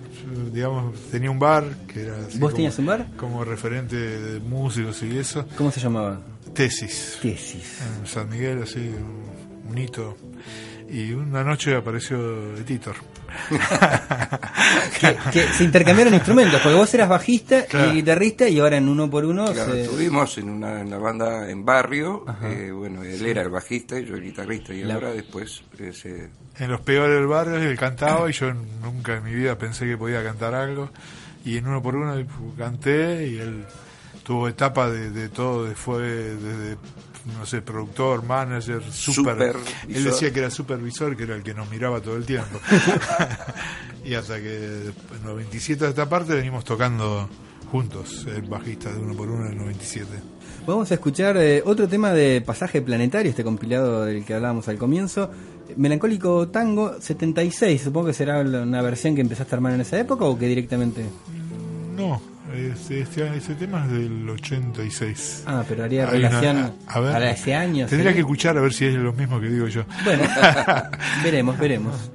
digamos, 0.51 0.99
tenía 1.11 1.29
un 1.31 1.39
bar 1.39 1.63
que 1.87 2.01
era 2.03 2.15
así 2.17 2.39
¿Vos 2.39 2.49
como- 2.49 2.55
tenías 2.55 2.79
un 2.79 2.85
bar? 2.87 3.07
Como 3.15 3.43
referente 3.45 3.95
de 3.95 4.39
músicos 4.39 5.01
y 5.03 5.17
eso. 5.17 5.45
¿Cómo 5.57 5.71
se 5.71 5.79
llamaba? 5.79 6.19
Tesis. 6.53 7.19
Tesis. 7.21 7.79
En 7.99 8.07
San 8.07 8.27
Miguel, 8.29 8.63
así, 8.63 8.79
un, 8.79 9.69
un 9.71 9.77
hito. 9.77 10.17
Y 10.91 11.11
una 11.13 11.43
noche 11.43 11.75
apareció 11.75 12.17
Titor. 12.65 12.95
que, 14.99 15.15
que 15.31 15.47
se 15.53 15.63
intercambiaron 15.63 16.13
instrumentos, 16.13 16.59
porque 16.61 16.75
vos 16.77 16.93
eras 16.93 17.09
bajista 17.09 17.65
Claro. 17.65 17.91
y 17.91 17.95
guitarrista 17.95 18.47
y 18.49 18.59
ahora 18.59 18.77
en 18.77 18.89
uno 18.89 19.09
por 19.09 19.25
uno 19.25 19.51
Claro, 19.53 19.71
se- 19.73 19.81
estuvimos 19.83 20.37
en 20.39 20.49
una, 20.49 20.81
en 20.81 20.89
la 20.89 20.97
banda 20.97 21.49
en 21.49 21.63
barrio, 21.63 22.25
eh, 22.43 22.71
bueno, 22.71 23.03
él 23.03 23.23
era 23.25 23.41
el 23.43 23.49
bajista 23.49 23.99
y 23.99 24.05
yo 24.05 24.15
el 24.15 24.23
guitarrista, 24.23 24.73
y 24.73 24.83
La- 24.83 24.95
ahora 24.95 25.11
después 25.11 25.61
eh, 25.77 25.93
se- 25.93 26.29
En 26.63 26.71
los 26.71 26.81
peores 26.81 27.15
del 27.15 27.27
barrio 27.27 27.55
él 27.57 27.77
cantaba 27.77 28.29
y 28.29 28.33
yo 28.33 28.51
nunca 28.81 29.15
en 29.17 29.23
mi 29.23 29.33
vida 29.33 29.57
pensé 29.57 29.85
que 29.85 29.97
podía 29.97 30.23
cantar 30.23 30.53
algo. 30.55 30.89
Y 31.45 31.57
en 31.57 31.67
uno 31.67 31.81
por 31.81 31.95
uno 31.95 32.15
canté 32.57 33.27
y 33.27 33.37
él 33.37 33.63
tuvo 34.23 34.47
etapa 34.49 34.89
de, 34.89 35.09
de 35.11 35.29
todo, 35.29 35.73
fue 35.75 36.01
desde, 36.01 36.77
no 37.37 37.45
sé, 37.45 37.61
productor, 37.61 38.23
manager, 38.23 38.81
super. 38.91 39.53
Supervisor. 39.53 39.61
Él 39.89 40.03
decía 40.03 40.33
que 40.33 40.39
era 40.39 40.49
supervisor, 40.49 41.15
que 41.15 41.23
era 41.23 41.35
el 41.35 41.43
que 41.43 41.53
nos 41.53 41.69
miraba 41.69 42.01
todo 42.01 42.15
el 42.15 42.25
tiempo. 42.25 42.59
y 44.05 44.13
hasta 44.13 44.37
que 44.39 44.91
en 45.15 45.23
97 45.23 45.83
de 45.83 45.89
esta 45.89 46.07
parte 46.07 46.33
venimos 46.33 46.63
tocando 46.63 47.29
juntos, 47.71 48.25
el 48.27 48.43
bajista 48.43 48.91
de 48.91 48.99
uno 48.99 49.15
por 49.15 49.29
uno 49.29 49.45
en 49.45 49.51
el 49.53 49.57
97. 49.57 50.07
Vamos 50.65 50.91
a 50.91 50.95
escuchar 50.95 51.37
eh, 51.37 51.61
otro 51.65 51.87
tema 51.87 52.13
de 52.13 52.41
Pasaje 52.41 52.81
Planetario, 52.81 53.29
este 53.29 53.43
compilado 53.43 54.05
del 54.05 54.25
que 54.25 54.33
hablábamos 54.33 54.67
al 54.67 54.77
comienzo. 54.77 55.29
Melancólico 55.75 56.47
Tango 56.49 56.99
76, 56.99 57.81
supongo 57.81 58.07
que 58.07 58.13
será 58.13 58.39
una 58.41 58.81
versión 58.81 59.15
que 59.15 59.21
empezaste 59.21 59.53
a 59.53 59.57
armar 59.57 59.73
en 59.73 59.81
esa 59.81 59.99
época 59.99 60.25
o 60.25 60.37
que 60.37 60.47
directamente... 60.47 61.05
No, 61.95 62.21
este, 62.53 63.01
este, 63.01 63.37
ese 63.37 63.55
tema 63.55 63.85
es 63.85 63.91
del 63.91 64.29
86. 64.29 65.43
Ah, 65.45 65.63
pero 65.67 65.83
haría 65.83 66.09
Hay 66.09 66.19
una- 66.19 66.29
relación 66.29 66.73
a 66.87 66.99
ver, 66.99 67.11
para 67.13 67.31
ese 67.31 67.55
año. 67.55 67.85
Tendría 67.87 68.11
¿sí? 68.11 68.15
que 68.15 68.19
escuchar 68.21 68.57
a 68.57 68.61
ver 68.61 68.73
si 68.73 68.85
es 68.85 68.93
lo 68.95 69.13
mismo 69.13 69.39
que 69.39 69.47
digo 69.47 69.67
yo. 69.67 69.83
Bueno, 70.03 70.23
veremos, 71.23 71.57
veremos. 71.57 72.11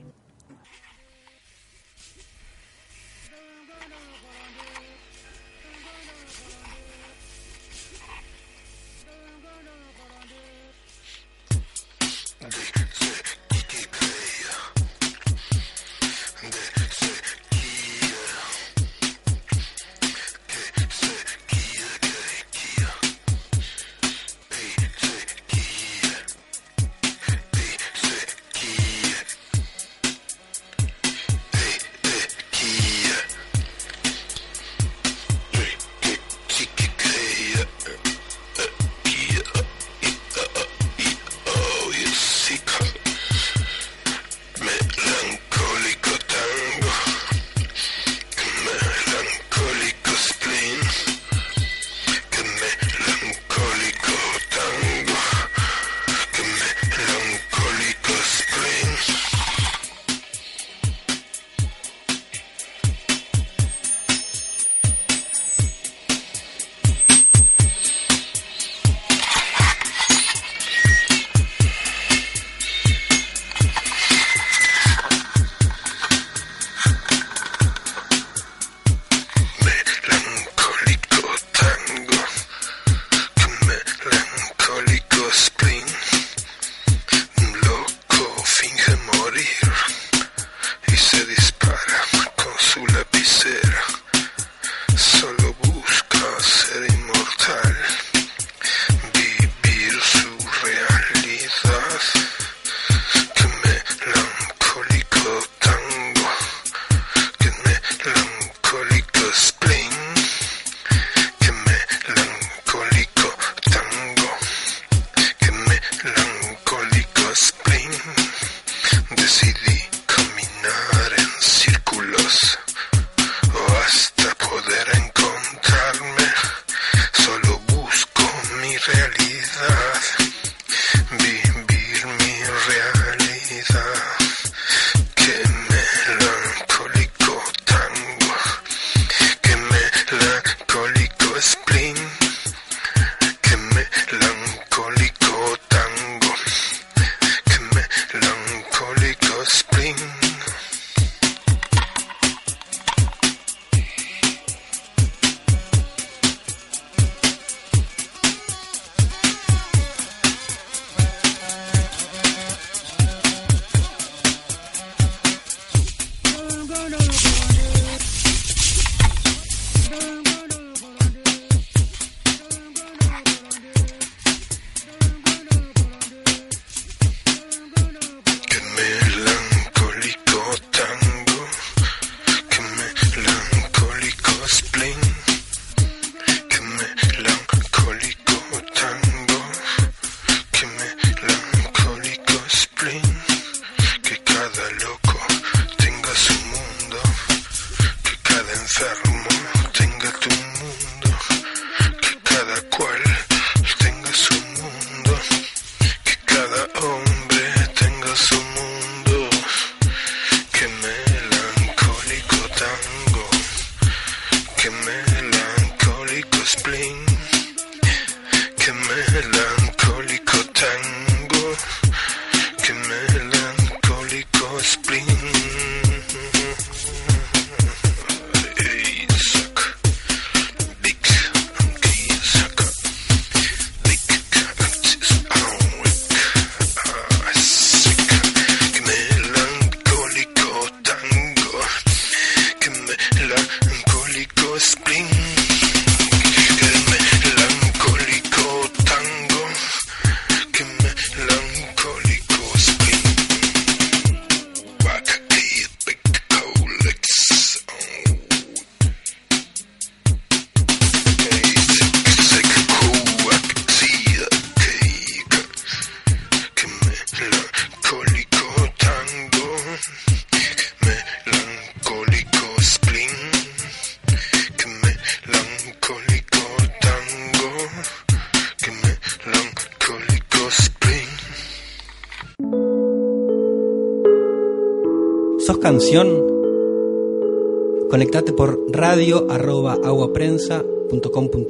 Radio 288.95 289.27
arroba 289.29 289.73
aguaprensa.com.ar. 289.83 291.44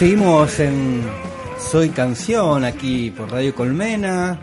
Seguimos 0.00 0.58
en 0.60 1.02
Soy 1.58 1.90
Canción 1.90 2.64
aquí 2.64 3.10
por 3.10 3.30
Radio 3.30 3.54
Colmena. 3.54 4.40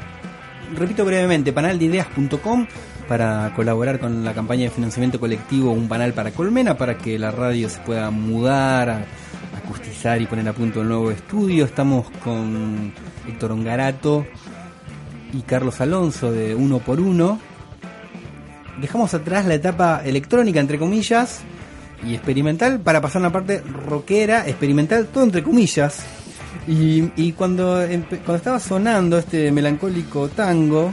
Repito 0.76 1.04
brevemente, 1.04 1.52
panaldideas.com 1.52 2.68
para 3.08 3.52
colaborar 3.56 4.00
con 4.00 4.24
la 4.24 4.36
campaña 4.36 4.66
de 4.66 4.70
financiamiento 4.70 5.20
colectivo 5.20 5.72
Un 5.72 5.88
Panal 5.88 6.14
para 6.14 6.30
Colmena 6.30 6.78
para 6.78 7.00
que 7.00 7.18
la 7.18 7.32
radio 7.32 7.70
se 7.70 7.80
pueda 7.80 8.12
mudar, 8.12 9.08
acustizar 9.58 10.22
y 10.22 10.28
poner 10.28 10.48
a 10.48 10.54
punto 10.54 10.82
el 10.82 10.90
nuevo 10.90 11.10
estudio. 11.10 11.66
Estamos 11.66 12.06
con 12.24 12.94
Héctor 13.28 13.54
Ongarato 13.54 14.28
y 15.34 15.42
Carlos 15.42 15.82
Alonso 15.82 16.32
de 16.32 16.54
Uno 16.54 16.78
por 16.78 17.00
Uno. 17.00 17.40
Dejamos 18.80 19.12
atrás 19.16 19.48
la 19.48 19.56
etapa 19.56 20.04
electrónica, 20.06 20.60
entre 20.60 20.78
comillas, 20.78 21.42
y 22.06 22.14
experimental 22.16 22.80
para 22.80 23.02
pasar 23.02 23.22
una 23.22 23.32
parte 23.32 23.62
rockera, 23.62 24.48
experimental, 24.48 25.08
todo 25.08 25.24
entre 25.24 25.44
comillas. 25.44 26.00
Y, 26.68 27.12
y 27.16 27.32
cuando, 27.32 27.80
cuando 28.26 28.36
estaba 28.36 28.60
sonando 28.60 29.18
este 29.18 29.52
melancólico 29.52 30.28
tango, 30.30 30.92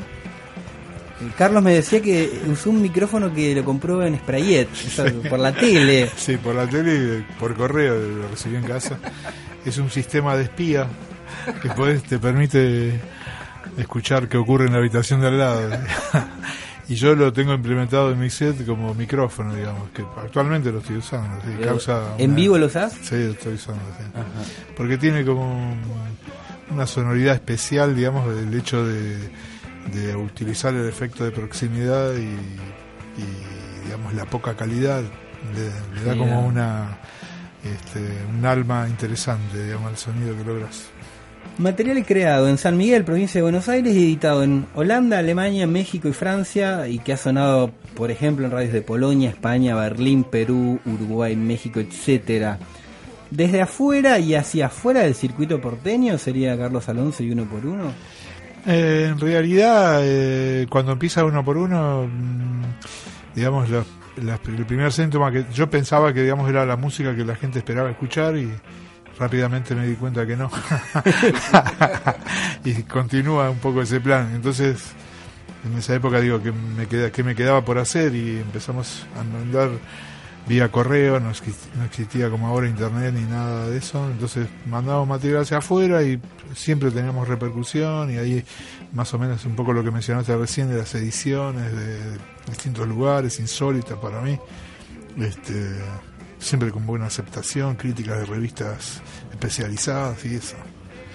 eh, 1.21 1.31
Carlos 1.37 1.63
me 1.63 1.75
decía 1.75 2.01
que 2.01 2.43
usó 2.51 2.71
un 2.71 2.81
micrófono 2.83 3.33
que 3.35 3.55
lo 3.55 3.65
compró 3.65 4.05
en 4.05 4.17
Sprayet, 4.17 4.69
o 4.73 4.91
sea, 4.91 5.13
por 5.29 5.39
la 5.39 5.53
tele. 5.53 6.11
Sí, 6.17 6.37
por 6.37 6.55
la 6.55 6.67
tele 6.69 7.19
y 7.19 7.33
por 7.41 7.55
correo 7.57 7.95
lo 7.99 8.29
recibí 8.29 8.57
en 8.57 8.65
casa. 8.65 8.99
Es 9.65 9.79
un 9.79 9.91
sistema 9.91 10.37
de 10.37 10.45
espía 10.45 10.87
que 11.63 11.69
podés- 11.71 12.03
te 12.03 12.19
permite 12.19 13.01
escuchar 13.77 14.29
qué 14.29 14.37
ocurre 14.37 14.67
en 14.67 14.73
la 14.73 14.79
habitación 14.79 15.21
de 15.21 15.27
al 15.29 15.39
lado. 15.39 15.71
Y 16.89 16.97
yo 16.97 17.15
lo 17.15 17.33
tengo 17.33 17.55
implementado 17.55 18.13
en 18.13 18.19
mi 18.21 18.29
set 18.31 18.67
como 18.67 18.93
micrófono, 18.95 19.55
digamos, 19.55 19.89
que 19.91 20.03
actualmente 20.03 20.71
lo 20.71 20.79
estoy 20.81 20.97
usando. 20.99 21.41
sí, 21.43 21.63
causa 21.65 22.15
¿En 22.19 22.31
una- 22.31 22.37
vivo 22.37 22.59
lo 22.59 22.67
usás? 22.67 22.93
Sí, 23.03 23.15
lo 23.25 23.33
estoy 23.33 23.55
usando, 23.55 23.83
sí. 23.99 24.05
Porque 24.77 24.99
tiene 24.99 25.25
como 25.25 25.45
un- 25.73 25.81
una 26.71 26.87
sonoridad 26.87 27.35
especial, 27.35 27.95
digamos, 27.97 28.35
del 28.35 28.53
hecho 28.55 28.87
de, 28.87 29.17
de 29.95 30.15
utilizar 30.17 30.75
el 30.75 30.87
efecto 30.89 31.25
de 31.25 31.31
proximidad 31.31 32.13
y, 32.15 32.21
y, 33.21 33.85
digamos, 33.85 34.13
la 34.15 34.25
poca 34.27 34.55
calidad. 34.55 35.03
Le, 35.55 36.01
le 36.01 36.05
da 36.07 36.17
como 36.17 36.47
una 36.47 36.99
este, 37.63 38.01
un 38.29 38.45
alma 38.45 38.87
interesante, 38.89 39.63
digamos, 39.65 39.89
al 39.89 39.97
sonido 39.97 40.37
que 40.37 40.45
logras. 40.45 40.85
Material 41.57 42.05
creado 42.05 42.49
en 42.49 42.59
San 42.59 42.77
Miguel, 42.77 43.05
provincia 43.05 43.39
de 43.39 43.43
Buenos 43.43 43.69
Aires, 43.69 43.95
y 43.95 44.03
editado 44.03 44.43
en 44.43 44.67
Holanda, 44.75 45.19
Alemania, 45.19 45.69
México 45.69 46.09
y 46.09 46.13
Francia, 46.13 46.89
y 46.89 46.99
que 46.99 47.13
ha 47.13 47.17
sonado, 47.17 47.71
por 47.95 48.11
ejemplo, 48.11 48.45
en 48.45 48.51
radios 48.51 48.73
de 48.73 48.83
Polonia, 48.83 49.31
España, 49.31 49.77
Berlín, 49.77 50.25
Perú, 50.25 50.81
Uruguay, 50.85 51.37
México, 51.37 51.79
etcétera. 51.79 52.59
Desde 53.31 53.63
afuera 53.63 54.19
y 54.19 54.35
hacia 54.35 54.67
afuera 54.67 55.03
del 55.03 55.15
circuito 55.15 55.61
porteño 55.61 56.19
sería 56.19 56.59
Carlos 56.59 56.89
Alonso 56.89 57.23
y 57.23 57.31
uno 57.31 57.45
por 57.45 57.65
uno. 57.65 57.93
Eh, 58.67 59.11
en 59.11 59.21
realidad, 59.21 60.01
eh, 60.03 60.67
cuando 60.69 60.93
empieza 60.93 61.25
uno 61.25 61.45
por 61.45 61.57
uno, 61.57 62.09
mm, 62.09 62.63
digamos, 63.37 63.69
el 63.71 64.67
primer 64.67 64.93
síntoma 64.93 65.31
que 65.31 65.45
yo 65.55 65.71
pensaba 65.71 66.13
que 66.13 66.23
digamos 66.23 66.49
era 66.49 66.67
la 66.67 66.77
música 66.77 67.15
que 67.15 67.25
la 67.25 67.37
gente 67.37 67.59
esperaba 67.59 67.91
escuchar 67.91 68.37
y 68.37 68.51
rápidamente 69.19 69.75
me 69.75 69.87
di 69.87 69.95
cuenta 69.95 70.27
que 70.27 70.37
no. 70.37 70.51
y 72.65 72.83
continúa 72.85 73.51
un 73.51 73.59
poco 73.59 73.83
ese 73.83 74.01
plan. 74.01 74.33
Entonces, 74.35 74.83
en 75.65 75.77
esa 75.79 75.95
época 75.95 76.21
digo 76.21 76.43
que 76.43 76.53
me 76.53 76.87
queda, 76.87 77.11
que 77.11 77.23
me 77.23 77.35
quedaba 77.35 77.65
por 77.65 77.79
hacer 77.79 78.15
y 78.15 78.39
empezamos 78.39 79.07
a 79.19 79.25
mandar 79.25 79.71
vía 80.47 80.71
correo, 80.71 81.21
no, 81.21 81.31
exist- 81.31 81.73
no 81.75 81.85
existía 81.85 82.29
como 82.29 82.49
ahora 82.49 82.69
internet 82.69 83.15
ni 83.15 83.23
nada 83.23 83.67
de 83.71 83.79
eso, 83.79 84.07
entonces 84.11 84.47
mandábamos 84.67 85.09
material 85.09 85.41
hacia 85.41 85.57
afuera 85.57 86.03
y 86.03 86.21
siempre 86.55 86.91
teníamos 86.91 87.27
repercusión 87.27 88.11
y 88.13 88.19
ahí 88.19 88.45
más 88.93 89.15
o 89.15 89.19
menos 89.19 89.43
un 89.47 89.57
poco 89.57 89.73
lo 89.73 89.83
que 89.83 89.91
mencionaste 89.91 90.37
recién 90.37 90.69
de 90.69 90.77
las 90.77 90.95
ediciones 90.97 91.73
de 91.75 91.99
distintos 92.47 92.87
lugares, 92.87 93.41
insólitas 93.41 93.97
para 93.97 94.21
mí, 94.21 94.39
este, 95.19 95.79
siempre 96.45 96.71
con 96.71 96.87
buena 96.87 97.07
aceptación, 97.07 97.75
críticas 97.77 98.19
de 98.19 98.27
revistas 98.27 99.01
especializadas 99.33 100.25
y 100.25 100.35
eso, 100.35 100.57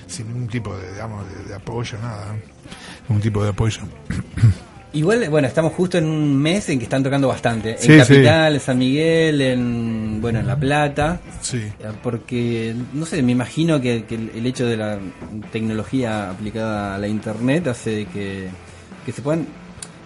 sin 0.07 0.27
ningún 0.27 0.47
tipo 0.47 0.75
de, 0.75 0.91
digamos, 0.91 1.23
de, 1.29 1.49
de 1.49 1.55
apoyo, 1.55 1.97
nada, 1.99 2.33
¿no? 2.33 2.39
ningún 3.07 3.21
tipo 3.21 3.43
de 3.43 3.49
apoyo. 3.49 3.81
Igual, 4.91 5.29
bueno, 5.29 5.47
estamos 5.47 5.73
justo 5.73 5.99
en 5.99 6.05
un 6.05 6.35
mes 6.35 6.67
en 6.69 6.79
que 6.79 6.85
están 6.85 7.03
tocando 7.03 7.27
bastante. 7.27 7.73
En 7.73 7.79
sí. 7.79 7.95
Capital, 7.95 8.55
en 8.55 8.59
San 8.59 8.77
Miguel, 8.79 9.39
en, 9.39 10.19
bueno, 10.19 10.39
en 10.39 10.47
La 10.47 10.59
Plata. 10.59 11.19
Sí. 11.41 11.57
Eh, 11.57 11.91
Porque, 12.01 12.75
no 12.93 13.05
sé, 13.05 13.21
me 13.21 13.31
imagino 13.31 13.79
que, 13.79 14.05
que 14.05 14.15
el 14.15 14.43
hecho 14.47 14.65
de 14.65 14.77
la 14.77 14.97
tecnología 15.51 16.31
aplicada 16.31 16.95
a 16.95 16.97
la 16.97 17.07
internet 17.07 17.67
hace 17.67 18.07
que, 18.07 18.47
que 19.05 19.11
se 19.11 19.21
puedan 19.21 19.45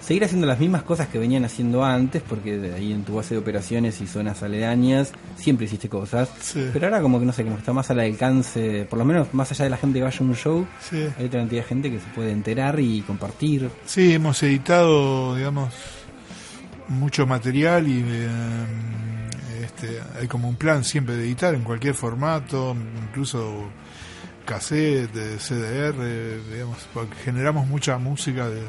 seguir 0.06 0.24
haciendo 0.26 0.46
las 0.48 0.60
mismas 0.60 0.84
cosas 0.84 1.08
que 1.08 1.18
venían 1.18 1.46
haciendo 1.46 1.84
antes, 1.86 2.22
porque 2.22 2.58
de 2.58 2.74
ahí 2.76 2.92
en 2.92 3.04
tu 3.04 3.16
base 3.16 3.36
de 3.36 3.40
operaciones 3.40 4.02
y 4.02 4.08
zonas 4.08 4.44
aledañas 4.44 5.14
siempre 5.38 5.66
hiciste 5.66 5.88
cosas. 5.88 6.30
Sí. 6.42 6.70
Pero 6.74 6.88
ahora 6.88 7.02
como 7.02 7.20
que 7.20 7.26
no 7.26 7.32
sé, 7.32 7.44
como 7.44 7.58
está 7.58 7.72
más 7.72 7.90
al 7.90 8.00
alcance, 8.02 8.86
por 8.90 9.00
lo 9.00 9.06
menos 9.06 9.34
más 9.34 9.50
allá 9.52 9.64
de 9.64 9.70
la 9.70 9.78
gente 9.78 10.00
que 10.00 10.04
vaya 10.04 10.18
a 10.20 10.24
un 10.24 10.36
show, 10.36 10.68
Sí. 10.82 10.98
hay 11.18 11.26
otra 11.26 11.40
cantidad 11.40 11.62
de 11.62 11.68
gente 11.68 11.90
que 11.92 12.00
se 12.00 12.08
puede 12.14 12.32
enterar 12.32 12.80
y 12.80 13.02
compartir. 13.02 13.70
Sí, 13.86 14.14
hemos 14.14 14.44
editado, 14.44 15.36
digamos, 15.38 15.74
mucho 16.90 17.26
material 17.26 17.88
y 17.88 18.04
eh, 18.06 18.28
este, 19.64 20.00
hay 20.20 20.28
como 20.28 20.50
un 20.50 20.56
plan 20.56 20.84
siempre 20.84 21.16
de 21.16 21.24
editar 21.24 21.56
en 21.56 21.64
cualquier 21.64 21.94
formato, 21.96 22.76
incluso 23.08 23.70
cassette, 24.46 25.38
CDR, 25.40 26.42
digamos, 26.52 26.78
porque 26.94 27.16
generamos 27.24 27.68
mucha 27.68 27.98
música 27.98 28.50
de- 28.50 28.62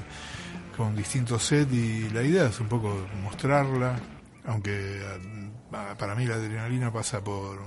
con 0.77 0.95
distintos 0.97 1.45
sets 1.45 1.73
y 1.73 2.09
la 2.11 2.23
idea 2.23 2.47
es 2.47 2.61
un 2.61 2.69
poco 2.69 3.07
mostrarla, 3.23 3.99
aunque 4.47 5.03
ah, 5.73 5.95
para 5.99 6.15
mí 6.15 6.27
la 6.27 6.35
adrenalina 6.37 6.93
pasa 6.93 7.23
por 7.23 7.59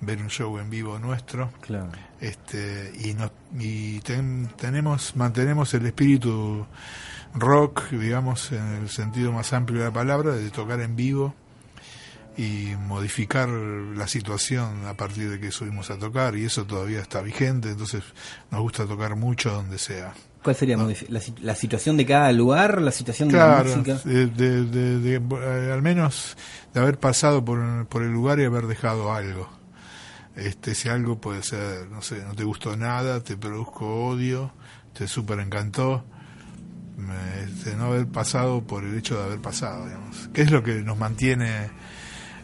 ver 0.00 0.18
un 0.20 0.28
show 0.28 0.58
en 0.58 0.68
vivo 0.70 0.98
nuestro 0.98 1.50
Claro. 1.60 1.90
este 2.20 2.92
y 3.02 3.14
no 3.14 3.30
y 3.58 4.00
ten- 4.00 4.50
tenemos 4.56 5.16
mantenemos 5.16 5.72
el 5.74 5.86
espíritu 5.86 6.66
rock 7.34 7.90
digamos 7.90 8.52
en 8.52 8.66
el 8.74 8.88
sentido 8.90 9.32
más 9.32 9.52
amplio 9.52 9.80
de 9.80 9.86
la 9.86 9.92
palabra 9.92 10.32
de 10.32 10.50
tocar 10.50 10.80
en 10.80 10.94
vivo 10.96 11.34
y 12.36 12.74
modificar 12.80 13.48
la 13.48 14.08
situación 14.08 14.86
a 14.86 14.94
partir 14.94 15.30
de 15.30 15.38
que 15.40 15.52
subimos 15.52 15.90
a 15.90 15.98
tocar 15.98 16.34
y 16.36 16.44
eso 16.44 16.64
todavía 16.66 17.00
está 17.00 17.22
vigente 17.22 17.70
entonces 17.70 18.02
nos 18.50 18.60
gusta 18.60 18.86
tocar 18.86 19.14
mucho 19.16 19.52
donde 19.52 19.78
sea 19.78 20.12
¿Cuál 20.44 20.54
sería 20.56 20.76
la, 20.76 21.20
si- 21.20 21.34
la 21.42 21.54
situación 21.54 21.96
de 21.96 22.04
cada 22.06 22.30
lugar, 22.30 22.80
la 22.82 22.92
situación 22.92 23.30
de 23.30 23.38
la 23.38 23.62
música? 23.76 24.00
de, 24.04 24.26
de- 25.00 25.14
eh, 25.16 25.72
al 25.72 25.80
menos 25.82 26.36
de 26.74 26.80
haber 26.80 26.98
pasado 26.98 27.42
por, 27.44 27.86
por 27.86 28.02
el 28.02 28.12
lugar 28.12 28.38
y 28.38 28.44
haber 28.44 28.66
dejado 28.66 29.12
algo. 29.12 29.48
Este 30.36 30.74
si 30.74 30.88
algo 30.90 31.18
puede 31.20 31.42
ser 31.42 31.88
no 31.90 32.02
sé 32.02 32.22
no 32.24 32.34
te 32.34 32.44
gustó 32.44 32.76
nada 32.76 33.22
te 33.22 33.36
produjo 33.36 34.08
odio 34.08 34.52
te 34.92 35.06
super 35.08 35.38
encantó 35.40 36.04
este, 37.44 37.74
no 37.76 37.86
haber 37.86 38.06
pasado 38.06 38.62
por 38.62 38.84
el 38.84 38.96
hecho 38.98 39.16
de 39.18 39.24
haber 39.24 39.38
pasado 39.40 39.86
digamos. 39.86 40.28
Que 40.32 40.42
es 40.42 40.50
lo 40.50 40.62
que 40.62 40.74
nos 40.82 40.98
mantiene 40.98 41.70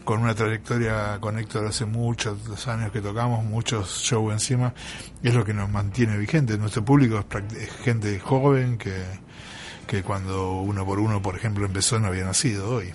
con 0.05 0.21
una 0.21 0.35
trayectoria 0.35 1.19
con 1.21 1.39
Héctor 1.39 1.67
hace 1.67 1.85
muchos 1.85 2.67
años 2.69 2.93
que 2.93 3.01
tocamos, 3.01 3.45
muchos 3.45 4.01
shows 4.03 4.33
encima, 4.33 4.75
es 5.23 5.35
lo 5.35 5.45
que 5.45 5.55
nos 5.55 5.71
mantiene 5.71 6.17
vigente. 6.19 6.57
Nuestro 6.59 6.85
público 6.85 7.25
es, 7.59 7.71
gente 7.85 8.19
joven 8.19 8.79
que, 8.79 8.95
que 9.87 10.03
cuando 10.03 10.61
uno 10.61 10.85
por 10.85 10.99
uno, 10.99 11.21
por 11.23 11.37
ejemplo, 11.37 11.65
empezó 11.67 11.99
no 11.99 12.09
había 12.09 12.25
nacido 12.25 12.77
hoy, 12.77 12.93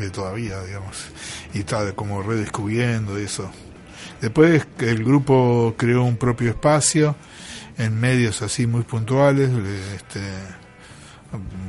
eh, 0.00 0.10
todavía, 0.10 0.62
digamos, 0.62 1.06
y 1.52 1.60
está 1.60 1.92
como 1.92 2.22
redescubriendo 2.22 3.16
eso. 3.16 3.50
Después 4.20 4.66
el 4.78 5.04
grupo 5.04 5.74
creó 5.76 6.04
un 6.04 6.16
propio 6.16 6.50
espacio 6.50 7.16
en 7.76 7.98
medios 7.98 8.42
así 8.42 8.66
muy 8.66 8.82
puntuales, 8.82 9.50
este, 9.96 10.20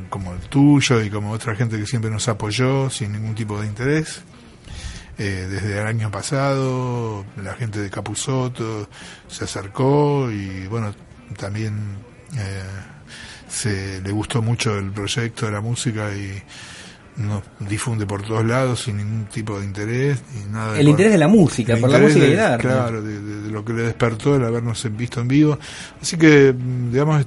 como 0.10 0.34
el 0.34 0.40
tuyo 0.42 1.02
y 1.02 1.10
como 1.10 1.32
otra 1.32 1.56
gente 1.56 1.78
que 1.78 1.88
siempre 1.88 2.12
nos 2.12 2.28
apoyó 2.28 2.90
sin 2.90 3.12
ningún 3.12 3.34
tipo 3.34 3.60
de 3.60 3.68
interés 3.68 4.24
eh, 5.18 5.48
desde 5.50 5.80
el 5.80 5.88
año 5.88 6.12
pasado, 6.12 7.26
la 7.44 7.54
gente 7.54 7.80
de 7.80 7.90
Capuzoto 7.90 8.90
se 9.28 9.44
acercó 9.46 10.30
y 10.32 10.68
bueno, 10.68 10.94
también 11.38 11.76
eh, 12.38 12.62
se 13.48 14.02
le 14.02 14.12
gustó 14.12 14.42
mucho 14.42 14.78
el 14.78 14.92
proyecto 14.92 15.46
de 15.46 15.52
la 15.54 15.62
música 15.62 16.10
y 16.14 16.42
nos 17.18 17.44
difunde 17.62 18.06
por 18.06 18.24
todos 18.24 18.44
lados 18.46 18.82
sin 18.82 18.98
ningún 18.98 19.26
tipo 19.28 19.58
de 19.58 19.66
interés 19.66 20.22
y 20.36 20.52
nada 20.52 20.74
de 20.74 20.82
El 20.82 20.90
interés 20.90 21.14
de 21.14 21.18
la 21.18 21.30
música, 21.30 21.78
por 21.78 21.90
la 21.90 22.00
música 22.00 22.26
y 22.26 22.32
de- 22.32 22.42
arte. 22.42 22.68
Claro, 22.68 23.02
de, 23.02 23.22
de- 23.22 23.42
de 23.44 23.52
lo 23.52 23.64
que 23.64 23.72
le 23.72 23.84
despertó 23.84 24.36
el 24.36 24.44
habernos 24.44 24.86
visto 24.98 25.22
en 25.22 25.30
vivo. 25.30 25.58
Así 26.02 26.18
que, 26.18 26.52
mm, 26.54 26.92
digamos, 26.92 27.26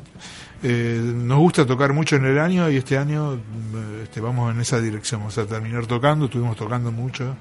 eh, 0.63 1.01
nos 1.03 1.39
gusta 1.39 1.65
tocar 1.65 1.95
mucho 1.95 2.17
en 2.17 2.27
el 2.27 2.39
año 2.39 2.69
y 2.69 2.77
este 2.77 2.99
año 2.99 3.37
mm, 3.37 4.03
este, 4.03 4.21
vamos 4.21 4.55
en 4.55 4.61
esa 4.61 4.79
dirección. 4.79 5.21
Vamos 5.23 5.39
a 5.39 5.47
terminar 5.47 5.87
tocando, 5.87 6.27
estuvimos 6.27 6.55
tocando 6.59 6.93
mucho 6.93 7.35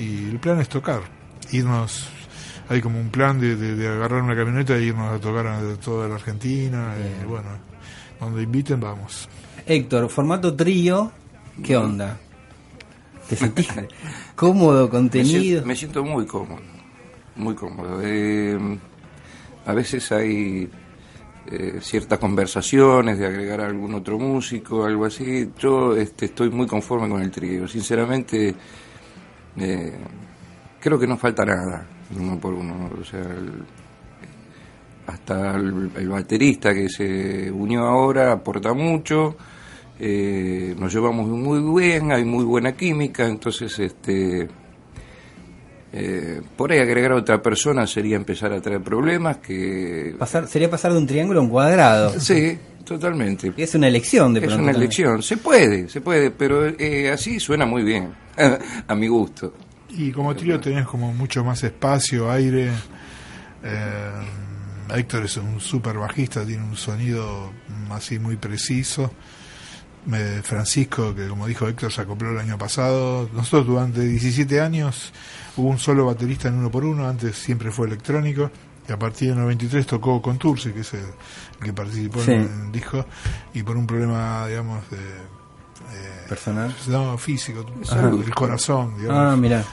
y 0.00 0.28
el 0.30 0.38
plan 0.38 0.60
es 0.60 0.68
tocar, 0.68 1.00
irnos. 1.52 2.08
Hay 2.68 2.80
como 2.80 3.00
un 3.00 3.10
plan 3.10 3.40
de, 3.40 3.56
de- 3.56 3.74
de 3.74 3.88
agarrar 3.88 4.22
una 4.22 4.36
camioneta 4.36 4.76
e 4.76 4.82
irnos 4.82 5.12
a 5.12 5.18
tocar 5.20 5.46
a 5.46 5.60
toda 5.76 6.08
la 6.08 6.14
Argentina. 6.14 6.94
y 7.22 7.24
bueno, 7.26 7.48
donde 8.20 8.42
inviten, 8.42 8.78
vamos. 8.80 9.28
Héctor, 9.66 10.08
formato 10.08 10.54
trío, 10.54 11.10
¿qué 11.64 11.76
onda? 11.76 12.18
¿Te 13.28 13.36
sentís 13.36 13.68
cómodo, 14.36 14.84
Me 14.84 14.90
contenido? 14.90 15.40
siento, 15.42 15.66
me 15.66 15.76
siento 15.76 16.04
muy 16.04 16.26
cómodo, 16.26 16.60
muy 17.36 17.54
cómodo. 17.54 18.00
Eh, 18.02 18.58
a 19.66 19.72
veces 19.72 20.10
hay 20.12 20.68
eh, 21.50 21.78
ciertas 21.80 22.18
conversaciones 22.18 23.18
de 23.18 23.26
agregar 23.26 23.60
a 23.60 23.66
algún 23.66 23.94
otro 23.94 24.18
músico, 24.18 24.84
algo 24.84 25.04
así. 25.06 25.50
Yo 25.58 25.96
este, 25.96 26.26
estoy 26.26 26.50
muy 26.50 26.66
conforme 26.66 27.08
con 27.08 27.20
el 27.22 27.30
trío. 27.30 27.66
Sinceramente, 27.68 28.54
eh, 29.58 29.92
creo 30.80 30.98
que 30.98 31.06
no 31.06 31.16
falta 31.16 31.44
nada, 31.44 31.86
uno 32.18 32.38
por 32.38 32.54
uno. 32.54 32.90
O 33.00 33.04
sea, 33.04 33.20
el- 33.20 33.64
hasta 35.06 35.56
el, 35.56 35.90
el 35.96 36.08
baterista 36.08 36.72
que 36.72 36.88
se 36.88 37.50
unió 37.50 37.82
ahora 37.84 38.32
aporta 38.32 38.72
mucho. 38.74 39.36
eh, 39.98 40.74
nos 40.78 40.92
llevamos 40.94 41.26
muy 41.28 41.80
bien, 41.82 42.10
hay 42.12 42.24
muy 42.24 42.44
buena 42.44 42.72
química, 42.72 43.26
entonces 43.26 43.78
este 43.78 44.48
eh, 45.92 46.40
por 46.56 46.70
ahí 46.72 46.78
agregar 46.78 47.12
a 47.12 47.16
otra 47.16 47.42
persona 47.42 47.86
sería 47.86 48.16
empezar 48.16 48.52
a 48.52 48.60
traer 48.60 48.80
problemas 48.80 49.38
que 49.38 50.14
Pasar, 50.18 50.46
sería 50.46 50.70
pasar 50.70 50.92
de 50.92 50.98
un 50.98 51.06
triángulo 51.06 51.40
a 51.40 51.42
un 51.42 51.48
cuadrado. 51.50 52.18
sí, 52.20 52.56
totalmente. 52.84 53.52
Es 53.56 53.74
una 53.74 53.88
elección 53.88 54.32
de 54.32 54.40
Es 54.40 54.46
pronto. 54.46 54.62
una 54.62 54.72
también. 54.72 54.82
elección, 54.84 55.22
se 55.22 55.36
puede, 55.36 55.88
se 55.88 56.00
puede, 56.00 56.30
pero 56.30 56.66
eh, 56.66 57.10
así 57.10 57.40
suena 57.40 57.66
muy 57.66 57.82
bien, 57.82 58.10
a 58.88 58.94
mi 58.94 59.08
gusto. 59.08 59.54
Y 59.90 60.12
como 60.12 60.34
trío 60.36 60.60
tenés 60.60 60.86
como 60.86 61.12
mucho 61.12 61.44
más 61.44 61.62
espacio, 61.64 62.30
aire. 62.30 62.70
Eh, 63.62 64.10
Héctor 64.94 65.24
es 65.24 65.36
un 65.36 65.60
super 65.60 65.96
bajista, 65.98 66.44
tiene 66.44 66.64
un 66.64 66.76
sonido 66.76 67.50
así 67.90 68.18
muy 68.18 68.36
preciso. 68.36 69.12
Francisco, 70.42 71.14
que 71.14 71.28
como 71.28 71.46
dijo 71.46 71.68
Héctor, 71.68 71.92
se 71.92 72.00
acopló 72.00 72.30
el 72.30 72.38
año 72.38 72.56
pasado. 72.56 73.28
Nosotros 73.32 73.66
durante 73.66 74.00
17 74.00 74.60
años 74.60 75.12
hubo 75.56 75.68
un 75.68 75.78
solo 75.78 76.06
baterista 76.06 76.48
en 76.48 76.54
uno 76.54 76.70
por 76.70 76.84
uno, 76.84 77.06
antes 77.06 77.36
siempre 77.36 77.70
fue 77.70 77.86
electrónico. 77.86 78.50
Y 78.88 78.92
a 78.92 78.98
partir 78.98 79.28
del 79.28 79.38
93 79.38 79.86
tocó 79.86 80.20
con 80.22 80.38
Tursi, 80.38 80.72
que 80.72 80.80
es 80.80 80.94
el, 80.94 81.00
el 81.00 81.64
que 81.64 81.72
participó 81.72 82.20
Sí. 82.22 82.32
en 82.32 82.64
el 82.66 82.72
disco, 82.72 83.04
y 83.54 83.62
por 83.62 83.76
un 83.76 83.86
problema, 83.86 84.46
digamos, 84.48 84.88
de, 84.90 84.96
eh, 85.92 86.26
Personal. 86.28 86.74
no, 86.88 87.16
físico, 87.18 87.64
el 87.92 88.34
corazón, 88.34 88.96
digamos 88.98 89.32
Ah, 89.32 89.36
mira. 89.36 89.64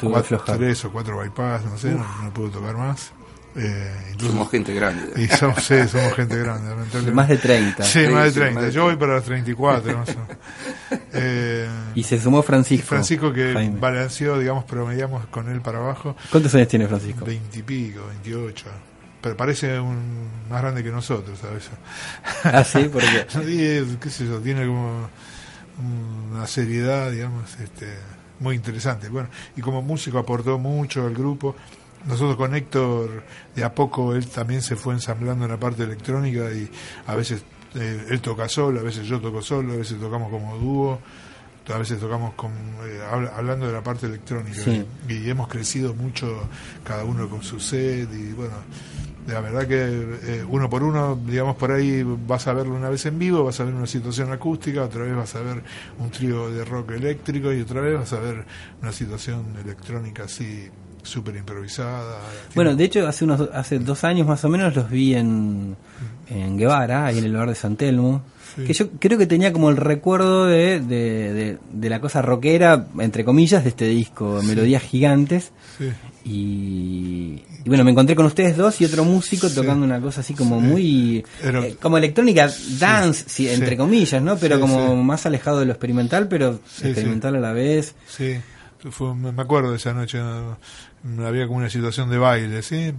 Cuatro, 0.00 0.42
tres 0.46 0.82
o 0.86 0.90
cuatro 0.92 1.18
bypass, 1.18 1.64
no 1.66 1.76
sé, 1.76 1.90
no, 1.90 2.06
no 2.22 2.32
pude 2.32 2.50
tocar 2.50 2.76
más. 2.76 3.12
Eh, 3.56 4.14
Somos 4.18 4.48
gente 4.50 4.72
grande. 4.72 5.12
y 5.22 5.26
somos, 5.26 5.62
sí, 5.62 5.74
somos 5.88 6.14
gente 6.14 6.38
grande. 6.38 6.72
Más 7.12 7.28
de 7.28 7.36
30. 7.36 7.82
Sí, 7.82 8.04
Sí, 8.06 8.08
más 8.08 8.24
de 8.26 8.30
sí, 8.30 8.38
30. 8.38 8.54
más 8.54 8.64
de 8.64 8.70
Yo 8.72 8.84
voy 8.84 8.96
para 8.96 9.14
los 9.16 9.24
34, 9.24 9.98
más 9.98 10.08
o 10.08 10.12
menos. 10.12 10.36
Eh, 11.12 11.68
Y 11.96 12.02
se 12.04 12.20
sumó 12.20 12.42
Francisco. 12.42 12.86
Francisco 12.86 13.32
que 13.32 13.52
Jaime. 13.52 13.78
balanceó, 13.78 14.38
digamos, 14.38 14.64
promediamos 14.64 15.26
con 15.26 15.50
él 15.50 15.60
para 15.60 15.78
abajo, 15.78 16.16
¿Cuántos 16.30 16.54
años 16.54 16.68
tiene 16.68 16.86
Francisco? 16.86 17.24
20 17.24 17.58
y 17.58 17.62
pico, 17.62 18.06
28. 18.06 18.66
Pero 19.20 19.36
parece 19.36 19.78
un, 19.78 20.28
más 20.48 20.62
grande 20.62 20.82
que 20.82 20.90
nosotros, 20.90 21.38
¿sabes? 21.38 21.68
Ah, 22.44 22.64
sí, 22.64 22.88
porque. 22.90 23.26
Qué 24.00 24.10
sé 24.10 24.26
yo, 24.26 24.38
tiene 24.40 24.64
como 24.66 25.10
una 25.80 26.46
seriedad, 26.46 27.10
digamos, 27.10 27.58
este, 27.60 27.86
muy 28.40 28.56
interesante. 28.56 29.08
Bueno, 29.08 29.28
y 29.56 29.60
como 29.60 29.82
músico 29.82 30.18
aportó 30.18 30.58
mucho 30.58 31.06
al 31.06 31.14
grupo. 31.14 31.56
Nosotros 32.06 32.36
con 32.36 32.54
Héctor, 32.54 33.22
de 33.54 33.62
a 33.64 33.74
poco 33.74 34.14
él 34.14 34.26
también 34.26 34.62
se 34.62 34.74
fue 34.76 34.94
ensamblando 34.94 35.44
en 35.44 35.50
la 35.50 35.60
parte 35.60 35.82
electrónica 35.82 36.50
y 36.52 36.70
a 37.06 37.14
veces 37.14 37.42
eh, 37.74 38.06
él 38.08 38.20
toca 38.22 38.48
solo, 38.48 38.80
a 38.80 38.82
veces 38.82 39.06
yo 39.06 39.20
toco 39.20 39.42
solo, 39.42 39.74
a 39.74 39.76
veces 39.76 40.00
tocamos 40.00 40.30
como 40.30 40.56
dúo, 40.56 40.98
a 41.72 41.76
veces 41.78 42.00
tocamos 42.00 42.32
con, 42.34 42.52
eh, 42.84 43.00
habla- 43.10 43.32
hablando 43.36 43.66
de 43.66 43.72
la 43.74 43.82
parte 43.82 44.06
electrónica. 44.06 44.62
Sí. 44.62 44.82
Y, 45.08 45.12
y 45.12 45.30
hemos 45.30 45.46
crecido 45.48 45.92
mucho 45.92 46.48
cada 46.84 47.04
uno 47.04 47.28
con 47.28 47.42
su 47.42 47.60
set 47.60 48.08
y 48.14 48.32
bueno, 48.32 48.54
la 49.26 49.40
verdad 49.40 49.66
que 49.66 49.76
eh, 50.22 50.44
uno 50.48 50.68
por 50.68 50.82
uno, 50.82 51.16
digamos, 51.16 51.56
por 51.56 51.72
ahí 51.72 52.02
vas 52.26 52.46
a 52.46 52.52
verlo 52.52 52.74
una 52.74 52.88
vez 52.88 53.06
en 53.06 53.18
vivo, 53.18 53.44
vas 53.44 53.60
a 53.60 53.64
ver 53.64 53.74
una 53.74 53.86
situación 53.86 54.32
acústica, 54.32 54.84
otra 54.84 55.04
vez 55.04 55.14
vas 55.14 55.34
a 55.34 55.40
ver 55.40 55.62
un 55.98 56.10
trío 56.10 56.50
de 56.50 56.64
rock 56.64 56.92
eléctrico 56.92 57.52
y 57.52 57.60
otra 57.60 57.80
vez 57.80 57.98
vas 57.98 58.12
a 58.12 58.20
ver 58.20 58.44
una 58.82 58.92
situación 58.92 59.54
electrónica 59.62 60.24
así 60.24 60.70
súper 61.02 61.36
improvisada. 61.36 62.18
Bueno, 62.54 62.74
de 62.74 62.84
hecho, 62.84 63.06
hace 63.06 63.24
unos 63.24 63.48
hace 63.52 63.78
dos 63.78 64.04
años 64.04 64.26
más 64.26 64.44
o 64.44 64.48
menos 64.48 64.74
los 64.74 64.90
vi 64.90 65.14
en, 65.14 65.76
en 66.28 66.56
Guevara, 66.56 67.06
ahí 67.06 67.18
en 67.18 67.24
el 67.24 67.32
lugar 67.32 67.48
de 67.48 67.54
San 67.54 67.76
Telmo. 67.76 68.22
Sí. 68.56 68.64
Que 68.64 68.72
yo 68.72 68.90
creo 68.98 69.16
que 69.16 69.28
tenía 69.28 69.52
como 69.52 69.70
el 69.70 69.76
recuerdo 69.76 70.46
de, 70.46 70.80
de, 70.80 71.32
de- 71.32 71.58
de 71.72 71.88
la 71.88 72.00
cosa 72.00 72.20
rockera, 72.20 72.86
entre 72.98 73.24
comillas, 73.24 73.62
de 73.62 73.68
este 73.70 73.86
disco, 73.86 74.40
Melodías 74.42 74.82
Gigantes. 74.82 75.52
Sí. 75.78 75.88
Y, 76.24 77.42
y 77.64 77.68
bueno, 77.68 77.84
me 77.84 77.92
encontré 77.92 78.16
con 78.16 78.26
ustedes 78.26 78.56
dos 78.56 78.80
y 78.80 78.84
otro 78.84 79.04
músico 79.04 79.48
tocando 79.50 79.84
una 79.86 80.00
cosa 80.00 80.20
así 80.20 80.34
como 80.34 80.60
muy. 80.60 81.24
Eh, 81.44 81.76
como 81.80 81.96
electrónica 81.98 82.50
dance, 82.78 83.54
entre 83.54 83.76
comillas, 83.76 84.20
¿no? 84.22 84.36
Pero 84.36 84.58
como 84.60 84.96
más 85.02 85.26
alejado 85.26 85.60
de 85.60 85.66
lo 85.66 85.72
experimental, 85.72 86.26
pero 86.28 86.58
experimental 86.82 87.36
a 87.36 87.40
la 87.40 87.52
vez. 87.52 87.94
Sí, 88.08 88.34
fue- 88.90 89.14
me 89.14 89.42
acuerdo 89.42 89.70
de 89.70 89.76
esa 89.76 89.92
noche, 89.92 90.18
no, 90.18 90.58
no, 91.04 91.26
había 91.26 91.46
como 91.46 91.58
una 91.58 91.70
situación 91.70 92.10
de 92.10 92.18
baile, 92.18 92.62
¿sí? 92.62 92.92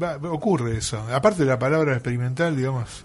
Va- 0.00 0.16
ocurre 0.30 0.76
eso. 0.78 1.04
Aparte 1.12 1.44
la 1.44 1.58
palabra 1.58 1.92
experimental, 1.94 2.56
digamos, 2.56 3.04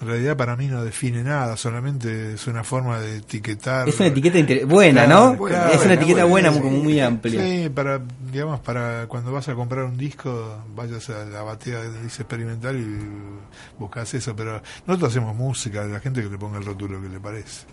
en 0.00 0.08
realidad 0.08 0.36
para 0.36 0.56
mí 0.56 0.66
no 0.66 0.82
define 0.82 1.22
nada, 1.22 1.56
solamente 1.56 2.32
es 2.34 2.46
una 2.48 2.64
forma 2.64 2.98
de 2.98 3.18
etiquetar. 3.18 3.88
Es 3.88 4.00
una 4.00 4.08
etiqueta 4.08 4.66
buena, 4.66 5.04
Claro, 5.04 5.30
¿no? 5.30 5.36
buena, 5.36 5.56
es 5.58 5.62
una 5.74 5.76
buena, 5.76 5.94
etiqueta 5.94 6.24
buena, 6.24 6.50
buena, 6.50 6.66
muy 6.70 6.98
amplia. 7.00 7.40
Sí, 7.46 7.68
para, 7.68 8.00
digamos, 8.32 8.58
para 8.60 9.06
cuando 9.06 9.30
vas 9.30 9.48
a 9.48 9.54
comprar 9.54 9.84
un 9.84 9.96
disco, 9.96 10.64
vayas 10.74 11.08
a 11.10 11.24
la 11.26 11.42
batea 11.42 11.82
que 11.82 12.02
dice 12.02 12.22
experimental 12.22 12.76
y 12.80 13.78
buscas 13.78 14.12
eso, 14.14 14.34
pero 14.34 14.60
nosotros 14.88 15.10
hacemos 15.10 15.36
música, 15.36 15.84
la 15.84 16.00
gente 16.00 16.20
que 16.20 16.28
le 16.28 16.38
ponga 16.38 16.58
el 16.58 16.64
rótulo 16.64 17.00
que 17.00 17.08
le 17.08 17.20
parece. 17.20 17.66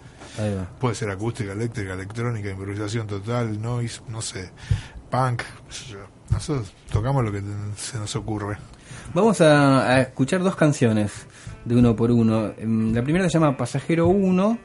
Puede 0.79 0.95
ser 0.95 1.09
acústica, 1.09 1.51
eléctrica, 1.53 1.93
electrónica, 1.93 2.49
improvisación 2.49 3.07
total, 3.07 3.61
noise, 3.61 4.01
no 4.09 4.21
sé, 4.21 4.49
punk. 5.09 5.43
Nosotros 6.31 6.71
tocamos 6.91 7.23
lo 7.23 7.31
que 7.31 7.41
se 7.77 7.97
nos 7.97 8.15
ocurre. 8.15 8.57
Vamos 9.13 9.41
a, 9.41 9.87
a 9.95 10.01
escuchar 10.01 10.41
dos 10.43 10.55
canciones 10.55 11.11
de 11.65 11.75
uno 11.75 11.95
por 11.95 12.11
uno. 12.11 12.51
Em, 12.57 12.93
La 12.93 13.01
primera 13.03 13.25
se 13.29 13.33
llama 13.39 13.57
Pasajero 13.57 14.07
1, 14.07 14.57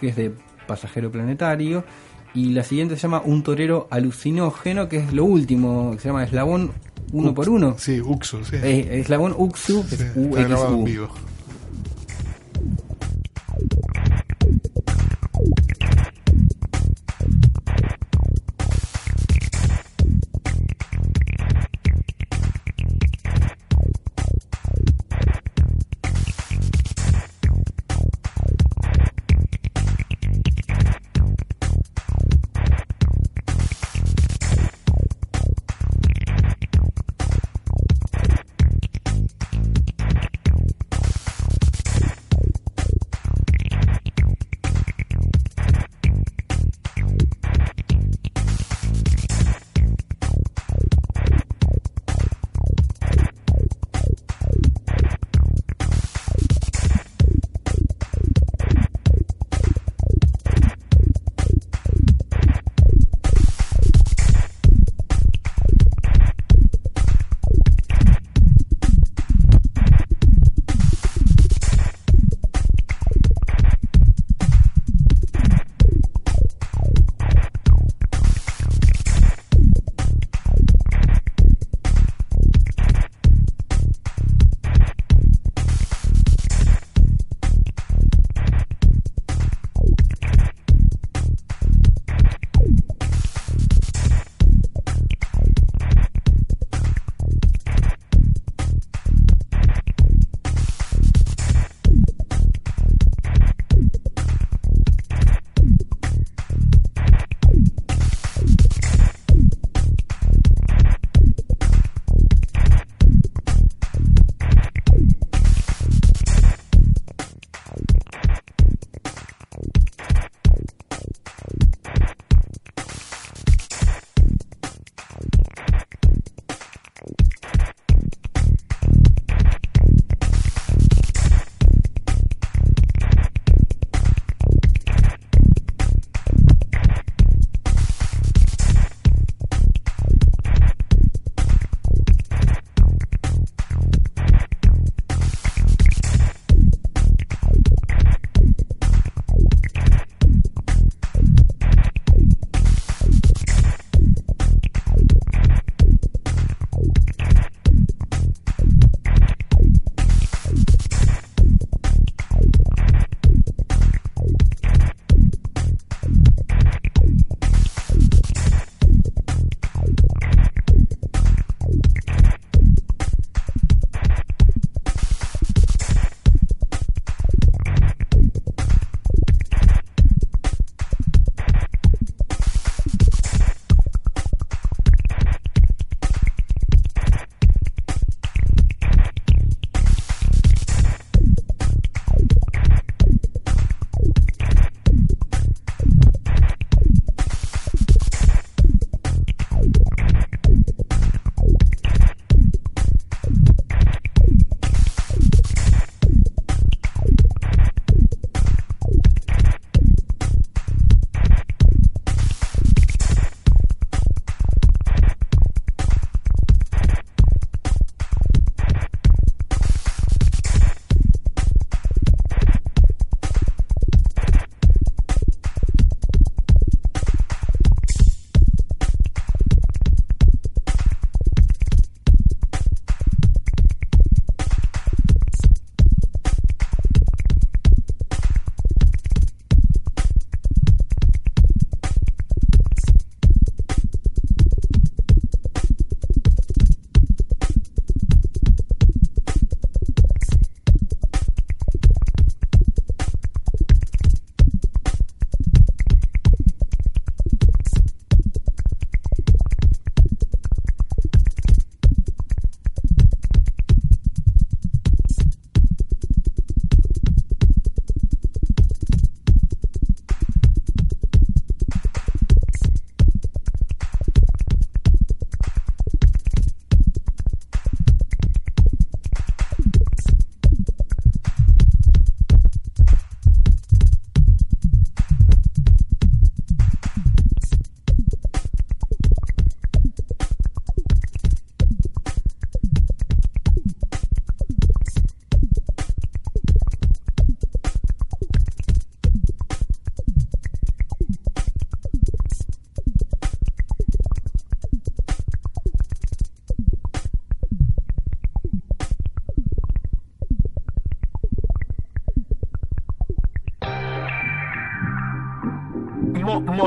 que 0.00 0.08
es 0.08 0.16
de 0.16 0.34
Pasajero 0.66 1.10
Planetario. 1.10 1.84
Y 2.34 2.52
la 2.52 2.64
siguiente 2.64 2.96
se 2.96 3.02
llama 3.02 3.20
Un 3.24 3.42
Torero 3.42 3.88
Alucinógeno, 3.90 4.88
que 4.88 4.96
es 4.98 5.12
lo 5.12 5.24
último, 5.24 5.90
que 5.92 5.98
se 6.00 6.08
llama 6.08 6.24
Eslabón 6.24 6.72
uno 7.12 7.34
por 7.34 7.50
uno. 7.50 7.76
Sí, 7.78 8.00
Uxu, 8.00 8.42
sí. 8.42 8.56
Eh, 8.56 9.00
Eslabón 9.00 9.34
Uxu, 9.36 9.82
que 9.86 9.96
Sí, 9.96 10.02
es 10.02 10.16
está 10.16 10.42
grabado 10.44 10.74
en 10.74 10.84
vivo. 10.84 11.08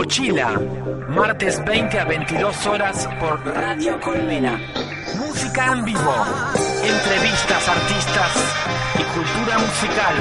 Mochila, 0.05 0.53
martes 1.09 1.57
20 1.65 1.99
a 1.99 2.05
22 2.05 2.67
horas 2.67 3.09
por 3.19 3.43
Radio 3.43 3.99
Colmena. 3.99 4.61
Música 5.17 5.73
en 5.73 5.83
vivo, 5.83 6.15
entrevistas, 6.83 7.67
artistas 7.67 8.31
y 8.99 9.03
cultura 9.17 9.57
musical. 9.57 10.15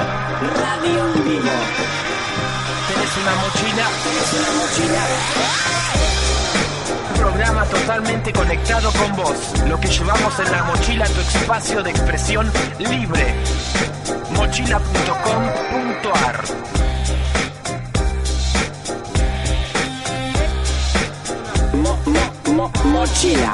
Radio 0.57 1.05
en 1.05 1.13
vivo. 1.23 1.51
¿Tenés 2.87 3.15
una 3.21 3.35
mochila? 3.35 3.85
¿Tenés 4.03 4.33
una 4.33 4.51
mochila? 4.57 5.03
Programa 7.19 7.63
totalmente 7.65 8.33
conectado 8.33 8.91
con 8.91 9.15
vos. 9.15 9.53
Lo 9.69 9.79
que 9.79 9.87
llevamos 9.87 10.39
en 10.39 10.51
la 10.51 10.63
mochila, 10.63 11.05
tu 11.05 11.19
espacio 11.19 11.83
de 11.83 11.91
expresión 11.91 12.51
libre. 12.79 13.35
Mochila.com.ar 14.31 16.84
mo- 22.65 22.71
mo- 22.83 22.99
Mochila. 22.99 23.53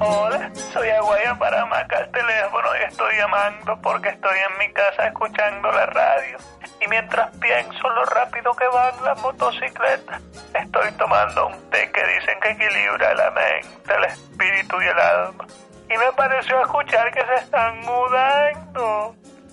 Hola, 0.00 0.50
soy 0.72 0.88
Aguaya 0.88 1.34
para 1.38 1.66
Maca 1.66 1.98
al 1.98 2.10
teléfono 2.10 2.68
y 2.80 2.84
estoy 2.90 3.16
llamando 3.16 3.78
porque 3.82 4.08
estoy 4.08 4.36
en 4.50 4.58
mi 4.66 4.72
casa 4.72 5.06
escuchando 5.08 5.70
la 5.72 5.86
radio. 5.86 6.38
Y 6.80 6.88
mientras 6.88 7.30
pienso 7.36 7.88
lo 7.90 8.04
rápido 8.06 8.54
que 8.54 8.66
van 8.68 8.94
las 9.04 9.20
motocicletas, 9.20 10.22
estoy 10.54 10.90
tomando 10.92 11.48
un 11.48 11.70
té 11.70 11.90
que 11.92 12.02
dicen 12.06 12.40
que 12.40 12.50
equilibra 12.50 13.14
la 13.14 13.30
mente, 13.32 13.94
el 13.94 14.04
espíritu 14.04 14.80
y 14.80 14.86
el 14.86 14.98
alma. 14.98 15.46
Y 15.90 15.98
me 15.98 16.12
pareció 16.16 16.60
escuchar 16.62 17.10
que 17.12 17.20
se 17.26 17.34
están 17.44 17.80
mudando. 17.80 18.49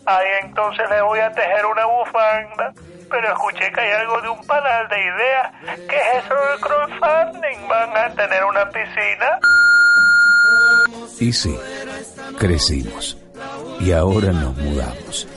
Ahí 0.07 0.27
entonces 0.41 0.89
le 0.89 1.01
voy 1.01 1.19
a 1.19 1.29
tejer 1.31 1.65
una 1.65 1.85
bufanda. 1.85 2.73
Pero 3.09 3.27
escuché 3.27 3.71
que 3.73 3.81
hay 3.81 3.91
algo 3.91 4.21
de 4.21 4.29
un 4.29 4.47
panal 4.47 4.87
de 4.87 4.99
ideas. 5.01 5.51
¿Qué 5.89 5.95
es 5.95 6.25
eso 6.25 6.33
del 6.33 6.59
crowdfunding? 6.61 7.67
¿Van 7.67 7.97
a 7.97 8.15
tener 8.15 8.43
una 8.45 8.69
piscina? 8.69 9.39
Y 11.19 11.33
sí, 11.33 11.59
crecimos. 12.37 13.17
Y 13.81 13.91
ahora 13.91 14.31
nos 14.31 14.55
mudamos. 14.57 15.27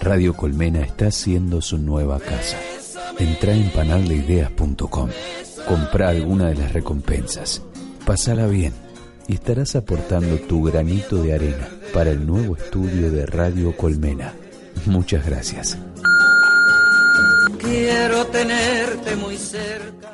Radio 0.00 0.36
Colmena 0.36 0.80
está 0.80 1.06
haciendo 1.06 1.62
su 1.62 1.78
nueva 1.78 2.18
casa. 2.18 2.58
Entra 3.18 3.52
en 3.52 3.70
panaldeideas.com. 3.70 5.10
Compra 5.68 6.08
alguna 6.08 6.48
de 6.48 6.56
las 6.56 6.72
recompensas. 6.72 7.62
Pásala 8.04 8.46
bien 8.46 8.89
y 9.28 9.34
estarás 9.34 9.76
aportando 9.76 10.36
tu 10.38 10.64
granito 10.64 11.22
de 11.22 11.34
arena 11.34 11.68
para 11.92 12.10
el 12.10 12.26
nuevo 12.26 12.56
estudio 12.56 13.10
de 13.10 13.26
Radio 13.26 13.76
Colmena. 13.76 14.32
Muchas 14.86 15.26
gracias. 15.26 15.78
Quiero 17.58 18.26
tenerte 18.26 19.16
muy 19.16 19.36
cerca. 19.36 20.09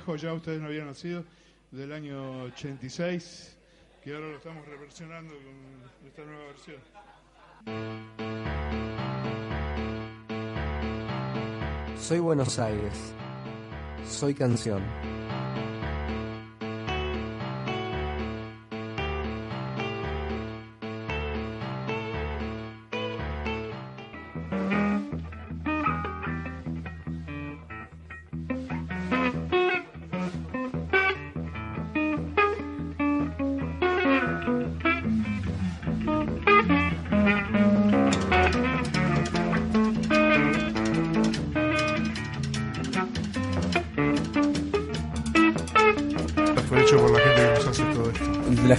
Viejo, 0.00 0.16
ya 0.16 0.32
ustedes 0.32 0.60
no 0.60 0.68
habían 0.68 0.86
nacido, 0.86 1.24
del 1.70 1.92
año 1.92 2.44
86, 2.44 3.56
que 4.02 4.14
ahora 4.14 4.28
lo 4.28 4.36
estamos 4.36 4.66
reversionando 4.66 5.34
con 5.34 6.08
esta 6.08 6.24
nueva 6.24 6.46
versión. 6.46 6.80
Soy 11.98 12.18
Buenos 12.18 12.58
Aires. 12.58 13.12
Soy 14.08 14.32
canción. 14.32 14.82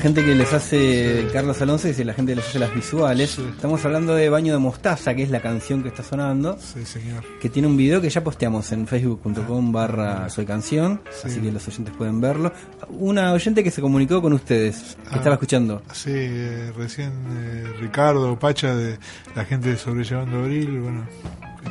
Gente 0.02 0.26
que 0.26 0.34
les 0.36 0.52
hace 0.54 1.28
Carlos 1.32 1.62
Alonso 1.62 1.88
y 1.88 2.04
la 2.04 2.14
gente 2.14 2.32
que 2.32 2.38
les 2.38 2.48
hace 2.48 2.60
las 2.60 2.74
visuales. 2.74 3.38
Estamos 3.38 3.84
hablando 3.86 4.16
de 4.16 4.30
Baño 4.30 4.52
de 4.54 4.60
Mostaza, 4.60 5.14
que 5.14 5.24
es 5.24 5.30
la 5.30 5.42
canción 5.42 5.84
que 5.84 5.90
está 5.90 6.02
sonando. 6.04 6.58
Sí, 6.60 6.84
señor. 6.86 7.24
Que 7.40 7.50
tiene 7.50 7.68
un 7.68 7.78
video 7.78 8.02
que 8.02 8.10
ya 8.10 8.24
posteamos 8.24 8.72
en 8.72 8.88
facebook.com 8.88 9.72
barra 9.72 10.30
soy 10.30 10.46
canción. 10.46 11.02
Así 11.24 11.40
que 11.40 11.52
los 11.52 11.68
oyentes 11.68 11.94
pueden 11.96 12.20
verlo. 12.20 12.52
Una 12.90 13.32
oyente 13.34 13.64
que 13.64 13.70
se 13.72 13.82
comunicó 13.82 14.22
con 14.22 14.34
ustedes, 14.34 14.98
que 15.04 15.10
Ah. 15.14 15.18
estaba 15.18 15.36
escuchando. 15.36 15.82
Sí, 15.94 16.10
eh, 16.14 16.72
recién 16.76 17.12
eh, 17.38 17.64
Ricardo 17.80 18.38
Pacha 18.40 18.76
de 18.76 18.98
la 19.36 19.46
gente 19.46 19.70
de 19.70 19.78
Sobrellevando 19.78 20.40
Abril, 20.40 20.80
bueno, 20.82 21.06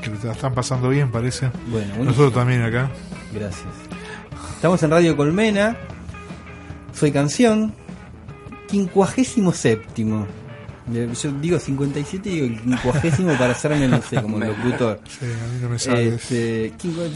que 0.00 0.26
la 0.26 0.32
están 0.32 0.54
pasando 0.54 0.88
bien, 0.88 1.10
parece. 1.10 1.50
Bueno. 1.70 1.94
Nosotros 2.04 2.32
también 2.32 2.62
acá. 2.62 2.90
Gracias. 3.34 3.66
Estamos 4.54 4.82
en 4.82 4.90
Radio 4.90 5.16
Colmena. 5.16 5.76
Soy 6.94 7.10
canción. 7.12 7.74
Quincuagésimo 8.70 9.52
séptimo. 9.52 10.26
Yo 10.92 11.30
digo 11.40 11.58
57 11.58 12.28
y 12.28 12.32
digo 12.32 12.46
el 12.46 12.60
quincuagésimo 12.62 13.32
para 13.38 13.52
hacerme, 13.52 13.86
no 13.86 14.02
sé, 14.02 14.20
como 14.20 14.38
locutor. 14.40 15.00
Sí, 15.08 15.24
a 15.26 15.52
mí 15.52 15.58
no 15.62 15.68
me 15.68 15.78
sale. 15.78 16.14
Este, 16.14 16.72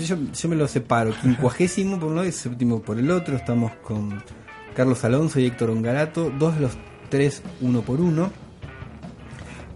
yo, 0.07 0.16
yo 0.32 0.48
me 0.48 0.57
lo 0.57 0.68
separo. 0.68 1.12
Quincuagésimo 1.20 1.98
por 1.98 2.11
un 2.11 2.16
lado 2.16 2.28
y 2.28 2.32
séptimo 2.32 2.80
por 2.82 2.98
el 2.98 3.11
otro. 3.11 3.36
Estamos 3.36 3.72
con 3.82 4.22
Carlos 4.76 5.02
Alonso 5.05 5.40
y 5.40 5.46
Héctor 5.46 5.70
Ongarato. 5.70 6.30
Dos 6.38 6.55
de 6.55 6.61
los 6.61 6.72
tres, 7.09 7.42
uno 7.61 7.82
por 7.82 8.00
uno. 8.00 8.30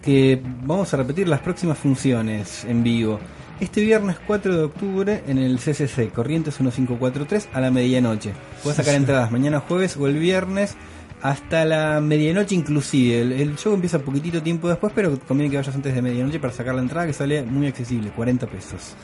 Que 0.02 0.40
vamos 0.62 0.92
a 0.94 0.96
repetir 0.96 1.28
las 1.28 1.40
próximas 1.40 1.76
funciones 1.78 2.64
en 2.64 2.82
vivo. 2.84 3.18
Este 3.60 3.80
viernes 3.80 4.16
4 4.24 4.56
de 4.56 4.62
octubre 4.62 5.24
en 5.26 5.38
el 5.38 5.58
CCC, 5.58 6.12
Corrientes 6.12 6.60
1543 6.60 7.48
a 7.52 7.60
la 7.60 7.72
medianoche. 7.72 8.32
Puedes 8.62 8.76
sacar 8.76 8.92
Sí. 8.92 8.98
entradas 8.98 9.32
mañana 9.32 9.58
jueves 9.58 9.96
o 9.96 10.06
el 10.06 10.16
viernes 10.18 10.76
hasta 11.22 11.64
la 11.64 12.00
medianoche 12.00 12.54
inclusive. 12.54 13.20
El, 13.20 13.32
el 13.32 13.56
show 13.56 13.74
empieza 13.74 13.98
poquitito 13.98 14.42
tiempo 14.42 14.68
después, 14.68 14.92
pero 14.94 15.18
conviene 15.20 15.50
que 15.50 15.56
vayas 15.56 15.74
antes 15.74 15.94
de 15.94 16.02
medianoche 16.02 16.38
para 16.38 16.52
sacar 16.52 16.74
la 16.74 16.82
entrada 16.82 17.06
que 17.06 17.12
sale 17.12 17.42
muy 17.42 17.66
accesible, 17.66 18.10
40 18.10 18.46
pesos. 18.46 18.94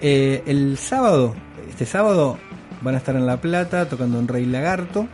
Eh, 0.00 0.42
el 0.46 0.76
sábado, 0.78 1.34
este 1.68 1.86
sábado, 1.86 2.38
van 2.82 2.94
a 2.94 2.98
estar 2.98 3.16
en 3.16 3.26
La 3.26 3.40
Plata 3.40 3.88
tocando 3.88 4.18
en 4.18 4.28
Rey 4.28 4.46
Lagarto. 4.46 5.08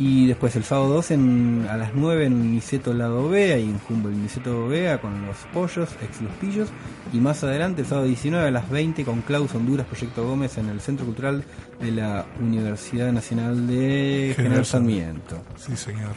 Y 0.00 0.28
después 0.28 0.56
el 0.56 0.64
sábado 0.64 0.94
2 0.94 1.10
en, 1.10 1.66
a 1.68 1.76
las 1.76 1.94
9 1.94 2.24
en 2.24 2.52
Niceto 2.52 2.94
Lado 2.94 3.28
B, 3.28 3.52
ahí 3.52 3.64
en 3.64 3.78
Humboldt 3.86 4.16
Niceto 4.16 4.66
B, 4.66 4.98
con 4.98 5.26
los 5.26 5.36
pollos, 5.52 5.90
ex 6.02 6.22
los 6.22 6.32
pillos. 6.40 6.70
Y 7.12 7.18
más 7.18 7.44
adelante, 7.44 7.82
el 7.82 7.86
sábado 7.86 8.06
19 8.06 8.48
a 8.48 8.50
las 8.50 8.70
20 8.70 9.04
con 9.04 9.20
Klaus 9.20 9.54
Honduras 9.54 9.86
Proyecto 9.86 10.26
Gómez 10.26 10.56
en 10.56 10.70
el 10.70 10.80
Centro 10.80 11.04
Cultural 11.04 11.44
de 11.82 11.90
la 11.92 12.24
Universidad 12.40 13.12
Nacional 13.12 13.66
de 13.66 14.32
General 14.34 14.64
Sarmiento. 14.64 15.42
Sí, 15.58 15.76
señor. 15.76 16.14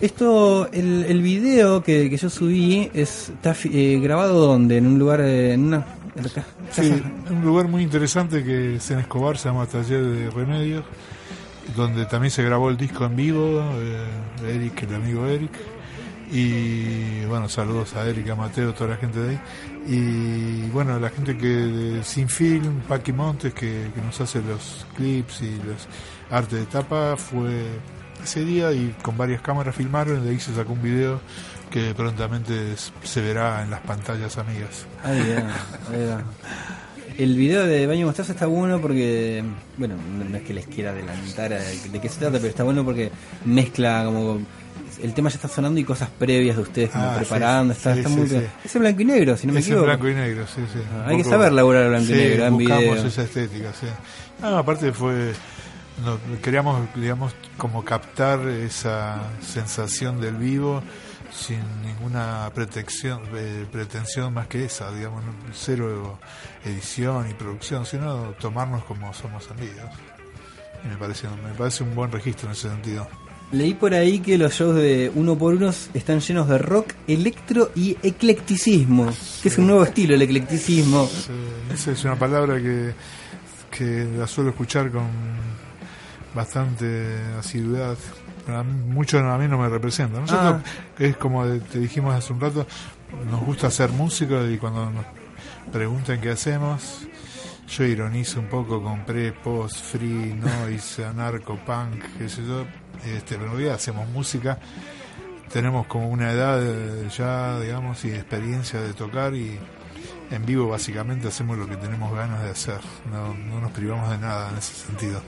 Esto, 0.00 0.70
el, 0.72 1.04
el 1.04 1.20
video 1.20 1.82
que, 1.82 2.08
que 2.08 2.16
yo 2.16 2.30
subí 2.30 2.90
es, 2.94 3.28
está 3.28 3.54
eh, 3.64 4.00
grabado 4.02 4.46
donde, 4.46 4.78
en 4.78 4.86
un 4.86 4.98
lugar, 4.98 5.20
eh, 5.20 5.52
en 5.52 5.64
una 5.66 5.86
en 6.16 6.22
la 6.22 6.30
Sí, 6.70 7.02
un 7.30 7.42
lugar 7.42 7.68
muy 7.68 7.82
interesante 7.82 8.42
que 8.42 8.76
es 8.76 8.90
en 8.90 9.00
Escobar, 9.00 9.36
se 9.36 9.48
llama 9.48 9.66
Taller 9.66 10.02
de 10.02 10.30
Remedios, 10.30 10.84
donde 11.76 12.06
también 12.06 12.30
se 12.30 12.42
grabó 12.42 12.70
el 12.70 12.76
disco 12.76 13.04
en 13.04 13.16
vivo, 13.16 13.62
eh, 13.76 14.06
Eric, 14.46 14.82
el 14.82 14.94
amigo 14.94 15.26
Eric. 15.26 15.52
Y 16.30 17.24
bueno, 17.26 17.48
saludos 17.48 17.94
a 17.94 18.06
Eric, 18.06 18.30
a 18.30 18.34
Mateo, 18.34 18.72
toda 18.72 18.90
la 18.90 18.96
gente 18.96 19.20
de 19.20 19.30
ahí. 19.30 19.40
Y 19.86 20.70
bueno, 20.70 20.98
la 20.98 21.10
gente 21.10 21.36
que 21.36 21.46
de 21.46 22.04
Sin 22.04 22.28
Film, 22.28 22.80
Paqui 22.88 23.12
Montes, 23.12 23.52
que, 23.52 23.90
que 23.94 24.00
nos 24.00 24.18
hace 24.20 24.40
los 24.40 24.86
clips 24.96 25.42
y 25.42 25.56
los 25.56 25.86
arte 26.30 26.56
de 26.56 26.66
tapa, 26.66 27.16
fue 27.16 27.66
ese 28.22 28.44
día 28.44 28.72
y 28.72 28.94
con 29.02 29.16
varias 29.16 29.42
cámaras 29.42 29.74
filmaron, 29.74 30.24
de 30.24 30.30
ahí 30.30 30.40
se 30.40 30.54
sacó 30.54 30.72
un 30.72 30.82
video 30.82 31.20
que 31.70 31.94
prontamente 31.94 32.76
se 33.02 33.20
verá 33.20 33.62
en 33.62 33.70
las 33.70 33.80
pantallas 33.80 34.38
amigas. 34.38 34.86
Ahí 35.02 35.20
ahí 35.90 36.06
va. 36.06 36.22
El 37.18 37.36
video 37.36 37.66
de 37.66 37.86
Baño 37.86 38.06
Mostaza 38.06 38.32
está 38.32 38.46
bueno 38.46 38.80
porque, 38.80 39.42
bueno, 39.76 39.94
no 39.96 40.36
es 40.36 40.42
que 40.42 40.54
les 40.54 40.66
quiera 40.66 40.90
adelantar 40.90 41.52
a 41.52 41.58
de 41.60 42.00
qué 42.00 42.08
se 42.08 42.18
trata, 42.18 42.38
pero 42.38 42.48
está 42.48 42.64
bueno 42.64 42.84
porque 42.84 43.10
mezcla 43.44 44.02
como 44.04 44.40
el 45.02 45.14
tema 45.14 45.28
ya 45.30 45.36
está 45.36 45.48
sonando 45.48 45.80
y 45.80 45.84
cosas 45.84 46.08
previas 46.18 46.56
de 46.56 46.62
ustedes 46.62 46.90
como 46.90 47.04
Ah, 47.04 47.14
preparando, 47.16 47.74
sí, 47.74 47.78
está, 47.78 47.92
sí, 47.94 47.98
está 48.00 48.10
sí, 48.10 48.16
muy. 48.16 48.26
Es 48.64 48.74
en 48.76 48.82
blanco 48.82 49.02
y 49.02 49.04
negro, 49.04 49.36
si 49.36 49.46
no 49.46 49.52
me 49.52 49.60
es 49.60 49.66
en 49.66 49.72
equivoco. 49.72 49.86
blanco 49.86 50.08
y 50.08 50.14
negro, 50.14 50.46
sí, 50.46 50.62
sí. 50.72 50.78
Ah, 50.94 51.04
hay 51.08 51.16
que 51.16 51.24
saber 51.24 51.52
laburar 51.52 51.88
blanco 51.88 52.12
y 52.12 52.14
negro 52.14 52.46
en 52.46 52.56
video. 52.58 52.94
esa 53.06 53.22
estética, 53.22 53.72
sí. 53.78 53.86
Ah, 54.42 54.58
aparte 54.58 54.92
fue, 54.92 55.32
no, 56.04 56.18
queríamos, 56.40 56.80
digamos, 56.94 57.34
como 57.56 57.84
captar 57.84 58.46
esa 58.48 59.20
sensación 59.40 60.20
del 60.20 60.36
vivo 60.36 60.82
sin 61.34 61.60
ninguna 61.82 62.50
pretensión, 62.54 63.22
eh, 63.34 63.66
pretensión 63.70 64.34
más 64.34 64.46
que 64.46 64.64
esa, 64.64 64.92
digamos, 64.92 65.22
cero 65.54 66.18
edición 66.64 67.30
y 67.30 67.34
producción, 67.34 67.86
sino 67.86 68.32
tomarnos 68.40 68.84
como 68.84 69.12
somos 69.14 69.50
amigos. 69.50 69.90
Y 70.84 70.88
me 70.88 70.96
parece, 70.96 71.28
me 71.28 71.54
parece 71.56 71.84
un 71.84 71.94
buen 71.94 72.10
registro 72.10 72.48
en 72.48 72.52
ese 72.52 72.68
sentido. 72.68 73.08
Leí 73.52 73.74
por 73.74 73.92
ahí 73.92 74.20
que 74.20 74.38
los 74.38 74.54
shows 74.54 74.76
de 74.76 75.12
uno 75.14 75.36
por 75.36 75.54
uno 75.54 75.70
están 75.92 76.20
llenos 76.20 76.48
de 76.48 76.58
rock, 76.58 76.94
electro 77.06 77.70
y 77.74 77.98
eclecticismo, 78.02 79.12
que 79.42 79.48
es 79.48 79.58
un 79.58 79.66
nuevo 79.66 79.84
estilo, 79.84 80.14
el 80.14 80.22
eclecticismo. 80.22 81.06
Sí, 81.06 81.32
esa 81.72 81.92
es 81.92 82.04
una 82.04 82.18
palabra 82.18 82.56
que, 82.56 82.94
que 83.70 84.08
la 84.16 84.26
suelo 84.26 84.50
escuchar 84.50 84.90
con 84.90 85.06
bastante 86.34 87.18
asiduidad. 87.38 87.98
Mucho 88.88 89.18
a 89.18 89.38
mí 89.38 89.48
no 89.48 89.58
me 89.58 89.68
representa. 89.68 90.20
Nosotros, 90.20 90.62
es 90.98 91.16
como 91.16 91.46
te 91.46 91.78
dijimos 91.78 92.14
hace 92.14 92.32
un 92.32 92.40
rato, 92.40 92.66
nos 93.30 93.40
gusta 93.40 93.68
hacer 93.68 93.90
música 93.90 94.42
y 94.50 94.58
cuando 94.58 94.90
nos 94.90 95.04
preguntan 95.72 96.20
qué 96.20 96.30
hacemos, 96.30 97.06
yo 97.68 97.84
ironizo 97.84 98.40
un 98.40 98.46
poco 98.46 98.82
con 98.82 99.04
pre, 99.04 99.32
post, 99.32 99.76
free, 99.76 100.34
noise, 100.34 101.04
anarco, 101.04 101.56
punk, 101.56 102.04
qué 102.18 102.28
sé 102.28 102.44
yo. 102.46 102.64
Este, 103.04 103.36
pero 103.36 103.46
en 103.46 103.52
realidad 103.52 103.74
hacemos 103.74 104.08
música 104.08 104.58
tenemos 105.52 105.86
como 105.86 106.08
una 106.08 106.32
edad 106.32 106.60
eh, 106.62 107.08
ya, 107.16 107.60
digamos, 107.60 108.04
y 108.04 108.12
experiencia 108.12 108.80
de 108.80 108.94
tocar 108.94 109.34
y 109.34 109.58
en 110.30 110.46
vivo 110.46 110.68
básicamente 110.68 111.28
hacemos 111.28 111.58
lo 111.58 111.66
que 111.66 111.76
tenemos 111.76 112.12
ganas 112.14 112.42
de 112.42 112.50
hacer, 112.50 112.80
no, 113.10 113.34
no 113.34 113.60
nos 113.60 113.70
privamos 113.72 114.10
de 114.10 114.18
nada 114.18 114.48
en 114.50 114.56
ese 114.56 114.74
sentido. 114.74 115.20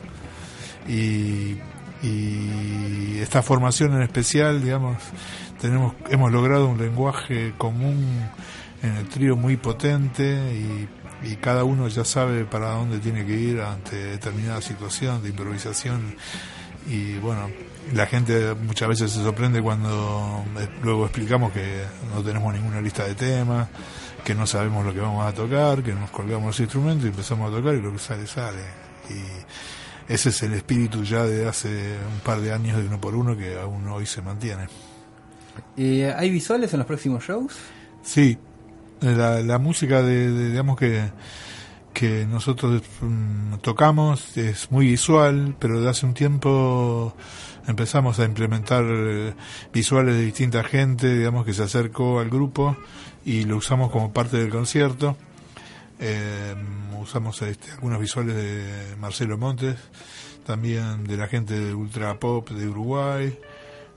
Y, 0.89 1.59
y 2.03 3.19
esta 3.19 3.43
formación 3.43 3.95
en 3.95 4.03
especial, 4.03 4.63
digamos, 4.63 4.99
tenemos, 5.61 5.95
hemos 6.11 6.31
logrado 6.33 6.69
un 6.69 6.79
lenguaje 6.79 7.55
común 7.57 8.05
en 8.83 8.97
el 8.97 9.09
trío 9.09 9.37
muy 9.37 9.57
potente 9.57 10.25
y, 10.53 10.89
y 11.27 11.37
cada 11.37 11.65
uno 11.65 11.89
ya 11.89 12.05
sabe 12.05 12.45
para 12.45 12.71
dónde 12.71 12.99
tiene 12.99 13.25
que 13.25 13.33
ir 13.33 13.61
ante 13.61 13.97
determinada 13.97 14.61
situación 14.61 15.23
de 15.23 15.31
improvisación 15.31 16.17
y 16.87 17.15
bueno, 17.19 17.49
la 17.93 18.07
gente 18.07 18.55
muchas 18.55 18.89
veces 18.89 19.11
se 19.11 19.23
sorprende 19.23 19.63
cuando 19.63 20.45
eh, 20.59 20.69
luego 20.83 21.05
explicamos 21.05 21.53
que 21.53 21.85
no 22.15 22.23
tenemos 22.23 22.53
ninguna 22.53 22.81
lista 22.81 23.05
de 23.05 23.15
temas, 23.15 23.69
que 24.23 24.35
no 24.35 24.47
sabemos 24.47 24.85
lo 24.85 24.93
que 24.93 25.01
vamos 25.01 25.27
a 25.27 25.33
tocar, 25.33 25.83
que 25.83 25.93
nos 25.95 26.11
colgamos 26.11 26.47
los 26.47 26.61
instrumentos 26.61 27.07
y 27.07 27.09
empezamos 27.09 27.53
a 27.53 27.57
tocar 27.57 27.75
y 27.75 27.81
lo 27.81 27.93
que 27.93 27.99
sale 27.99 28.27
sale. 28.27 28.63
Ese 30.09 30.29
es 30.31 30.43
el 30.43 30.55
espíritu 30.55 31.03
ya 31.05 31.25
de 31.25 31.49
hace 31.49 31.69
un 32.13 32.21
par 32.21 32.41
de 32.41 32.53
años 32.53 32.77
de 32.77 32.87
uno 32.87 33.01
por 33.01 33.15
uno 33.15 33.37
que 33.37 33.59
aún 33.59 33.87
hoy 33.89 34.07
se 34.07 34.23
mantiene. 34.23 34.69
Eh, 35.77 36.13
¿Hay 36.17 36.31
visuales 36.31 36.73
en 36.73 36.79
los 36.79 36.87
próximos 36.87 37.25
shows? 37.25 37.55
Sí, 38.03 38.39
la, 39.01 39.41
la 39.41 39.59
música 39.59 40.03
de, 40.03 40.31
de, 40.31 40.51
digamos 40.51 40.79
que 40.79 41.05
que 41.95 42.27
nosotros 42.27 42.83
mm, 43.01 43.55
tocamos 43.63 44.37
es 44.37 44.71
muy 44.71 44.89
visual, 44.89 45.55
pero 45.59 45.81
de 45.81 45.89
hace 45.89 46.05
un 46.05 46.13
tiempo 46.13 47.15
empezamos 47.67 48.19
a 48.19 48.25
implementar 48.25 48.85
eh, 48.85 49.33
visuales 49.73 50.17
de 50.17 50.25
distinta 50.25 50.65
gente, 50.65 51.17
digamos 51.17 51.47
que 51.47 51.55
se 51.55 51.63
acercó 51.63 52.19
al 52.19 52.29
grupo 52.29 52.77
y 53.25 53.45
lo 53.45 53.57
usamos 53.57 53.91
como 53.91 54.13
parte 54.13 54.37
del 54.37 54.51
concierto. 54.51 55.17
Eh, 56.01 56.55
usamos 57.01 57.41
este, 57.43 57.71
algunos 57.73 58.01
visuales 58.01 58.35
de 58.35 58.97
Marcelo 58.99 59.39
Montes, 59.39 59.77
también 60.47 61.05
de 61.05 61.17
la 61.17 61.29
gente 61.29 61.59
de 61.59 61.75
Ultra 61.75 62.19
Pop 62.19 62.51
de 62.51 62.69
Uruguay, 62.69 63.39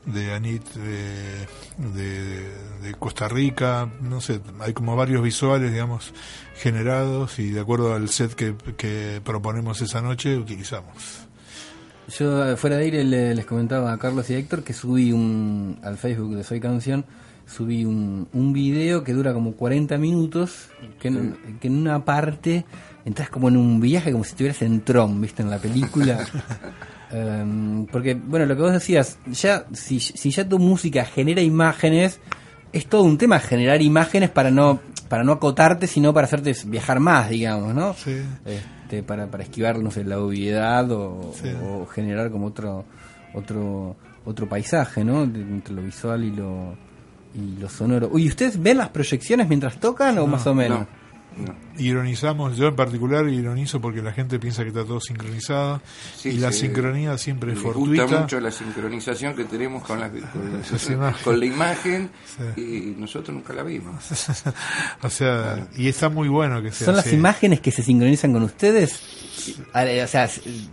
de 0.05 0.33
Anit 0.33 0.63
de, 0.73 1.47
de, 1.93 2.95
Costa 2.97 3.27
Rica, 3.27 3.89
no 4.01 4.21
sé, 4.21 4.39
hay 4.59 4.73
como 4.73 4.95
varios 4.95 5.21
visuales, 5.21 5.71
digamos, 5.71 6.13
generados 6.55 7.39
y 7.39 7.49
de 7.51 7.59
acuerdo 7.59 7.93
al 7.93 8.07
set 8.09 8.33
que, 8.33 9.21
proponemos 9.23 9.81
esa 9.81 10.01
noche 10.01 10.37
utilizamos. 10.37 11.19
Yo 12.17 12.55
fuera 12.55 12.77
de 12.77 12.83
aire 12.85 13.03
le- 13.03 13.35
les 13.35 13.45
comentaba 13.45 13.91
a 13.91 13.97
Carlos 13.97 14.29
y 14.29 14.35
Héctor 14.35 14.63
que 14.63 14.71
subí 14.73 15.11
un 15.11 15.77
al 15.83 15.97
Facebook 15.97 16.35
de 16.35 16.43
Soy 16.45 16.61
Canción, 16.61 17.05
subí 17.47 17.85
un, 17.85 18.27
un 18.33 18.53
video 18.53 19.03
que 19.03 19.13
dura 19.13 19.33
como 19.33 19.53
40 19.53 19.97
minutos, 19.97 20.67
que 20.99 21.07
en, 21.07 21.35
que 21.59 21.67
en 21.69 21.77
una 21.77 22.05
parte 22.05 22.65
entras 23.05 23.29
como 23.29 23.47
en 23.47 23.57
un 23.57 23.79
viaje 23.81 24.11
como 24.11 24.23
si 24.23 24.31
estuvieras 24.31 24.61
en 24.61 24.81
Tron, 24.81 25.19
¿viste? 25.19 25.41
En 25.41 25.49
la 25.49 25.57
película. 25.57 26.19
Em, 27.09 27.85
porque, 27.85 28.15
bueno, 28.15 28.45
lo 28.45 28.55
que 28.57 28.61
vos 28.63 28.73
decías, 28.73 29.17
ya 29.31 29.65
si, 29.71 29.99
si 30.01 30.29
ya 30.29 30.47
tu 30.47 30.59
música 30.59 31.05
genera 31.05 31.41
imágenes, 31.41 32.19
es 32.73 32.85
todo 32.87 33.03
un 33.03 33.17
tema 33.17 33.39
generar 33.39 33.81
imágenes 33.81 34.29
para 34.29 34.51
no 34.51 34.81
para 35.07 35.23
no 35.23 35.31
acotarte, 35.31 35.87
sino 35.87 36.13
para 36.13 36.25
hacerte 36.27 36.53
viajar 36.65 36.99
más, 36.99 37.29
digamos, 37.29 37.73
¿no? 37.73 37.93
Sí. 37.93 38.17
Este, 38.43 39.03
para, 39.03 39.27
para 39.31 39.43
esquivar, 39.43 39.79
no 39.79 39.89
sé, 39.89 40.03
la 40.03 40.19
obviedad 40.19 40.91
o, 40.91 41.31
Sí. 41.41 41.47
o 41.63 41.85
generar 41.85 42.29
como 42.29 42.47
otro 42.47 42.83
otro 43.33 43.95
otro 44.25 44.49
paisaje, 44.49 45.05
¿no? 45.05 45.25
De- 45.25 45.39
entre 45.39 45.73
lo 45.75 45.81
visual 45.83 46.25
y 46.25 46.31
lo 46.31 46.75
y 47.37 47.61
lo 47.61 47.69
sonoro. 47.69 48.09
Uy, 48.11 48.27
¿ustedes 48.27 48.61
ven 48.61 48.77
las 48.77 48.89
proyecciones 48.89 49.47
mientras 49.47 49.79
tocan 49.79 50.17
o 50.17 50.21
No, 50.21 50.27
más 50.27 50.47
o 50.47 50.55
menos? 50.55 50.87
Ironizamos, 51.77 52.57
yo 52.57 52.67
en 52.67 52.75
particular 52.75 53.27
ironizo 53.29 53.79
porque 53.79 54.01
la 54.01 54.11
gente 54.11 54.39
piensa 54.39 54.63
que 54.63 54.69
está 54.69 54.83
todo 54.83 54.99
sincronizado 54.99 55.79
Sí, 56.15 56.29
y 56.29 56.37
la 56.37 56.51
sí. 56.51 56.61
sincronía 56.61 57.17
siempre 57.17 57.53
es 57.53 57.59
fortuita. 57.59 58.03
gusta 58.03 58.21
mucho 58.21 58.39
la 58.39 58.51
sincronización 58.51 59.35
que 59.35 59.43
tenemos 59.45 59.83
con 59.83 59.99
la, 59.99 60.09
con, 60.09 60.21
Las 60.71 60.89
imágenes. 60.89 61.23
con 61.23 61.39
la 61.39 61.45
imagen 61.45 62.09
y 62.55 62.95
nosotros 62.97 63.35
nunca 63.35 63.53
la 63.53 63.63
vimos. 63.63 63.95
o 65.03 65.09
sea, 65.09 65.67
y 65.75 65.87
está 65.87 66.09
muy 66.09 66.27
bueno 66.29 66.61
que 66.61 66.71
sea 66.71 66.85
¿Son 66.85 66.95
las 66.95 67.13
imágenes 67.13 67.59
que 67.61 67.71
se 67.71 67.83
sincronizan 67.83 68.33
con 68.33 68.43
ustedes? 68.43 68.99
O 69.73 70.07
sea, 70.07 70.27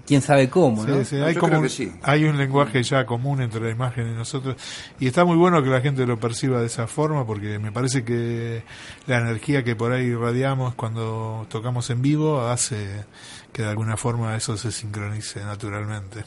quién 0.07 0.23
sabe 0.23 0.49
cómo, 0.49 0.85
¿no? 0.87 0.99
Sí, 1.01 1.05
sí, 1.05 1.17
hay, 1.17 1.35
como 1.35 1.59
un, 1.61 1.69
hay 2.03 2.25
un 2.25 2.39
lenguaje 2.39 2.83
ya 2.83 3.05
común 3.05 3.43
entre 3.43 3.61
la 3.61 3.71
imagen 3.71 4.09
y 4.09 4.13
nosotros 4.15 4.57
y 4.99 5.07
está 5.07 5.25
muy 5.25 5.37
bueno 5.37 5.63
que 5.63 5.69
la 5.69 5.81
gente 5.81 6.07
lo 6.07 6.19
perciba 6.19 6.61
de 6.61 6.67
esa 6.67 6.87
forma 6.87 7.27
porque 7.27 7.59
me 7.59 7.73
parece 7.73 8.05
que 8.05 8.63
la 9.07 9.19
energía 9.21 9.63
que 9.63 9.77
por 9.77 9.93
ahí 9.93 10.07
irradiamos 10.07 10.54
cuando 10.77 11.47
tocamos 11.49 11.89
en 11.91 12.01
vivo 12.03 12.41
hace 12.43 13.05
que 13.53 13.63
de 13.63 13.69
alguna 13.69 13.97
forma 13.97 14.37
eso 14.37 14.57
se 14.57 14.71
sincronice 14.73 15.41
naturalmente. 15.45 16.25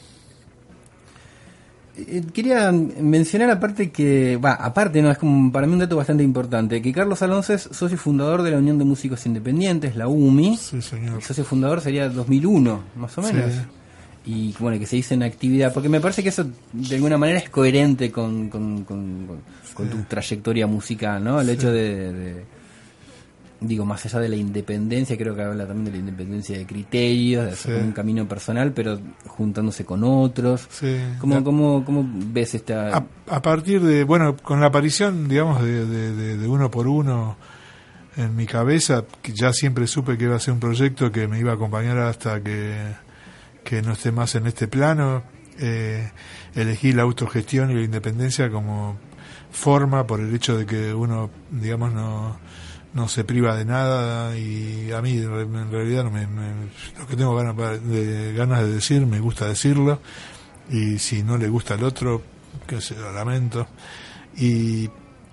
Eh, 1.96 2.22
Quería 2.32 2.70
mencionar 2.70 3.50
aparte 3.50 3.90
que, 3.90 4.36
va, 4.36 4.52
aparte 4.52 5.02
no, 5.02 5.10
es 5.10 5.18
como 5.18 5.50
para 5.50 5.66
mí 5.66 5.72
un 5.72 5.80
dato 5.80 5.96
bastante 5.96 6.22
importante, 6.22 6.80
que 6.80 6.92
Carlos 6.92 7.20
Alonso 7.22 7.52
es 7.54 7.62
socio 7.72 7.98
fundador 7.98 8.42
de 8.42 8.52
la 8.52 8.58
Unión 8.58 8.78
de 8.78 8.84
Músicos 8.84 9.26
Independientes, 9.26 9.96
la 9.96 10.06
UMI. 10.06 10.56
Sí, 10.56 10.80
señor. 10.80 11.16
El 11.16 11.22
socio 11.22 11.44
fundador 11.44 11.80
sería 11.80 12.08
2001, 12.08 12.82
más 12.96 13.18
o 13.18 13.22
Sí. 13.22 13.32
menos. 13.32 13.52
Y 14.26 14.54
bueno, 14.58 14.78
que 14.78 14.86
se 14.86 14.96
hizo 14.96 15.14
en 15.14 15.22
actividad, 15.22 15.72
porque 15.72 15.88
me 15.88 16.00
parece 16.00 16.22
que 16.22 16.28
eso 16.28 16.44
de 16.72 16.94
alguna 16.96 17.16
manera 17.16 17.38
es 17.38 17.48
coherente 17.48 18.12
con, 18.12 18.48
con, 18.50 18.84
con- 18.84 19.26
con- 19.26 19.40
con 19.74 19.88
tu 19.88 19.96
trayectoria 20.02 20.66
musical, 20.66 21.22
¿no? 21.24 21.40
El 21.40 21.46
Sí. 21.46 21.52
hecho 21.54 21.72
de, 21.72 22.12
de- 22.12 22.44
digo, 23.60 23.84
más 23.84 24.04
allá 24.06 24.20
de 24.20 24.28
la 24.28 24.36
independencia, 24.36 25.16
creo 25.16 25.34
que 25.34 25.42
habla 25.42 25.66
también 25.66 25.86
de 25.86 25.90
la 25.92 25.96
independencia 25.98 26.56
de 26.56 26.64
criterios, 26.66 27.44
de 27.46 27.50
hacer 27.52 27.78
Sí. 27.80 27.84
un 27.86 27.92
camino 27.92 28.26
personal, 28.28 28.72
pero 28.72 28.98
juntándose 29.26 29.84
con 29.84 30.04
otros. 30.04 30.66
Sí. 30.70 30.96
¿Cómo, 31.20 31.34
La- 31.36 31.42
cómo, 31.44 31.84
cómo 31.84 32.08
ves 32.08 32.54
esta...? 32.54 32.96
A, 32.96 33.06
a 33.28 33.42
partir 33.42 33.80
de, 33.82 34.04
bueno, 34.04 34.36
con 34.36 34.60
la 34.60 34.66
aparición, 34.68 35.26
digamos, 35.28 35.62
de, 35.62 35.84
de- 35.86 36.12
de- 36.14 36.36
de 36.38 36.48
uno 36.48 36.70
por 36.70 36.86
uno 36.86 37.36
en 38.16 38.34
mi 38.36 38.46
cabeza, 38.46 39.04
que 39.22 39.32
ya 39.32 39.52
siempre 39.52 39.86
supe 39.86 40.16
que 40.18 40.24
iba 40.24 40.36
a 40.36 40.40
ser 40.40 40.54
un 40.54 40.60
proyecto 40.60 41.10
que 41.12 41.26
me 41.28 41.38
iba 41.38 41.52
a 41.52 41.54
acompañar 41.54 41.98
hasta 41.98 42.40
que, 42.42 42.76
que 43.64 43.82
no 43.82 43.92
esté 43.92 44.12
más 44.12 44.34
en 44.34 44.46
este 44.46 44.66
plano, 44.68 45.22
eh, 45.58 46.10
elegí 46.54 46.92
la 46.92 47.02
autogestión 47.02 47.70
y 47.70 47.74
la 47.74 47.82
independencia 47.82 48.50
como 48.50 48.96
forma 49.50 50.06
por 50.06 50.20
el 50.20 50.34
hecho 50.34 50.56
de 50.56 50.66
que 50.66 50.92
uno, 50.94 51.30
digamos, 51.50 51.92
no, 51.92 52.38
no 52.94 53.08
se 53.08 53.24
priva 53.24 53.54
de 53.56 53.64
nada 53.64 54.36
y 54.36 54.90
a 54.92 55.00
mí 55.02 55.18
en 55.18 55.70
realidad 55.70 56.04
me, 56.04 56.26
me- 56.26 56.68
lo 56.98 57.06
que 57.06 57.16
tengo 57.16 57.34
ganas 57.36 57.56
de, 57.84 58.32
ganas 58.34 58.62
de 58.62 58.72
decir 58.72 59.06
me 59.06 59.20
gusta 59.20 59.46
decirlo 59.46 60.00
y 60.70 60.98
si 60.98 61.22
no 61.22 61.36
le 61.38 61.48
gusta 61.48 61.74
al 61.74 61.84
otro 61.84 62.22
que 62.66 62.80
se 62.80 62.94
lo 62.96 63.12
lamento. 63.12 63.66
Y, 64.36 64.84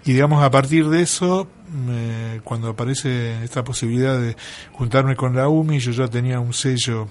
y 0.06 0.14
digamos 0.14 0.44
a 0.44 0.52
partir 0.52 0.88
de 0.90 1.02
eso 1.02 1.48
me- 1.74 2.42
cuando 2.44 2.70
aparece 2.70 3.44
esta 3.44 3.64
posibilidad 3.64 4.20
de 4.20 4.36
juntarme 4.74 5.16
con 5.16 5.36
la 5.36 5.48
UMI 5.48 5.80
yo 5.80 5.92
ya 5.92 6.08
tenía 6.08 6.40
un 6.40 6.54
sello 6.54 7.08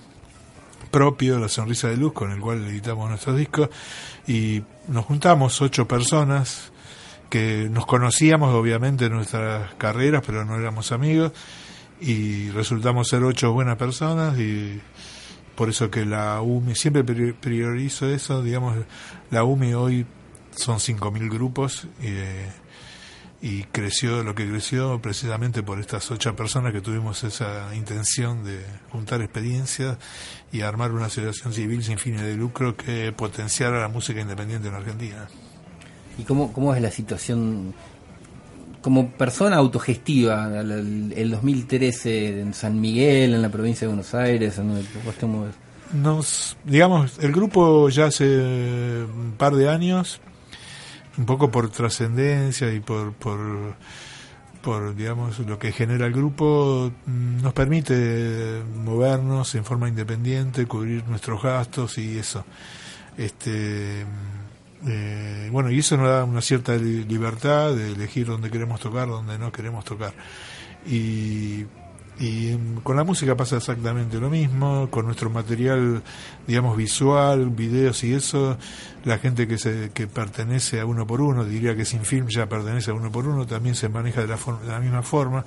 propio, 0.90 1.38
La 1.40 1.48
Sonrisa 1.48 1.88
de 1.88 1.96
Luz, 1.96 2.12
con 2.12 2.30
el 2.30 2.38
cual 2.38 2.64
editamos 2.68 3.08
nuestros 3.08 3.36
discos, 3.36 3.68
y 4.28 4.62
nos 4.86 5.04
juntamos 5.06 5.60
ocho 5.60 5.88
personas 5.88 6.70
que 7.34 7.68
nos 7.68 7.84
conocíamos 7.84 8.54
obviamente 8.54 9.06
en 9.06 9.12
nuestras 9.14 9.74
carreras, 9.74 10.22
pero 10.24 10.44
no 10.44 10.54
éramos 10.56 10.92
amigos, 10.92 11.32
y 12.00 12.48
resultamos 12.50 13.08
ser 13.08 13.24
ocho 13.24 13.52
buenas 13.52 13.76
personas, 13.76 14.38
y 14.38 14.80
por 15.56 15.68
eso 15.68 15.90
que 15.90 16.04
la 16.06 16.40
UMI, 16.40 16.76
siempre 16.76 17.02
pri- 17.02 17.32
priorizo 17.32 18.06
eso, 18.08 18.40
digamos, 18.40 18.76
la 19.32 19.42
UMI 19.42 19.74
hoy 19.74 20.06
son 20.54 20.78
5.000 20.78 21.28
grupos, 21.28 21.88
eh, 22.02 22.52
y 23.42 23.64
creció 23.64 24.22
lo 24.22 24.36
que 24.36 24.48
creció 24.48 25.02
precisamente 25.02 25.64
por 25.64 25.80
estas 25.80 26.08
ocho 26.12 26.36
personas 26.36 26.72
que 26.72 26.80
tuvimos 26.80 27.24
esa 27.24 27.74
intención 27.74 28.44
de 28.44 28.64
juntar 28.90 29.20
experiencias 29.22 29.98
y 30.52 30.60
armar 30.60 30.92
una 30.92 31.06
asociación 31.06 31.52
civil 31.52 31.82
sin 31.82 31.98
fines 31.98 32.22
de 32.22 32.36
lucro 32.36 32.76
que 32.76 33.10
potenciara 33.10 33.80
la 33.80 33.88
música 33.88 34.20
independiente 34.20 34.68
en 34.68 34.74
Argentina. 34.74 35.26
¿Y 36.18 36.22
cómo, 36.22 36.52
cómo 36.52 36.74
es 36.74 36.80
la 36.82 36.90
situación 36.90 37.74
como 38.82 39.08
persona 39.10 39.56
autogestiva? 39.56 40.60
El, 40.60 40.70
el- 40.70 41.12
el 41.16 41.30
2013 41.30 42.40
en 42.40 42.54
San 42.54 42.80
Miguel, 42.80 43.34
en 43.34 43.42
la 43.42 43.48
provincia 43.48 43.86
de 43.86 43.88
Buenos 43.88 44.14
Aires, 44.14 44.58
en 44.58 44.84
te 45.18 45.26
mueves. 45.26 45.54
Nos, 45.92 46.56
digamos, 46.64 47.18
el 47.20 47.32
grupo 47.32 47.88
ya 47.88 48.06
hace 48.06 48.24
un 49.04 49.34
par 49.36 49.54
de 49.54 49.68
años, 49.68 50.20
un 51.18 51.26
poco 51.26 51.50
por 51.50 51.70
trascendencia 51.70 52.72
y 52.72 52.80
por, 52.80 53.12
por, 53.12 53.38
por, 54.62 54.96
digamos, 54.96 55.38
lo 55.40 55.58
que 55.58 55.70
genera 55.72 56.06
el 56.06 56.12
grupo, 56.12 56.90
mm, 57.06 57.42
nos 57.42 57.52
permite 57.52 58.62
movernos 58.84 59.54
en 59.54 59.64
forma 59.64 59.88
independiente, 59.88 60.66
cubrir 60.66 61.04
nuestros 61.06 61.42
gastos 61.42 61.98
y 61.98 62.18
eso. 62.18 62.44
Este, 63.16 64.04
eh, 64.86 65.48
bueno, 65.52 65.70
y 65.70 65.78
eso 65.78 65.96
nos 65.96 66.08
da 66.08 66.24
una 66.24 66.40
cierta 66.40 66.74
li- 66.76 67.04
libertad 67.04 67.74
de 67.74 67.92
elegir 67.92 68.26
dónde 68.26 68.50
queremos 68.50 68.80
tocar, 68.80 69.08
dónde 69.08 69.38
no 69.38 69.50
queremos 69.52 69.84
tocar. 69.84 70.12
Y, 70.86 71.64
y 72.20 72.56
con 72.82 72.96
la 72.96 73.02
música 73.04 73.36
pasa 73.36 73.56
exactamente 73.56 74.20
lo 74.20 74.30
mismo, 74.30 74.88
con 74.90 75.06
nuestro 75.06 75.30
material, 75.30 76.02
digamos, 76.46 76.76
visual, 76.76 77.50
videos 77.50 78.04
y 78.04 78.14
eso, 78.14 78.56
la 79.04 79.18
gente 79.18 79.48
que 79.48 79.58
se 79.58 79.90
que 79.92 80.06
pertenece 80.06 80.78
a 80.80 80.86
uno 80.86 81.06
por 81.06 81.20
uno, 81.20 81.44
diría 81.44 81.74
que 81.74 81.84
sin 81.84 82.04
film 82.04 82.28
ya 82.28 82.46
pertenece 82.46 82.90
a 82.90 82.94
uno 82.94 83.10
por 83.10 83.26
uno, 83.26 83.46
también 83.46 83.74
se 83.74 83.88
maneja 83.88 84.20
de 84.20 84.28
la, 84.28 84.36
forma- 84.36 84.60
de 84.60 84.68
la 84.68 84.80
misma 84.80 85.02
forma. 85.02 85.44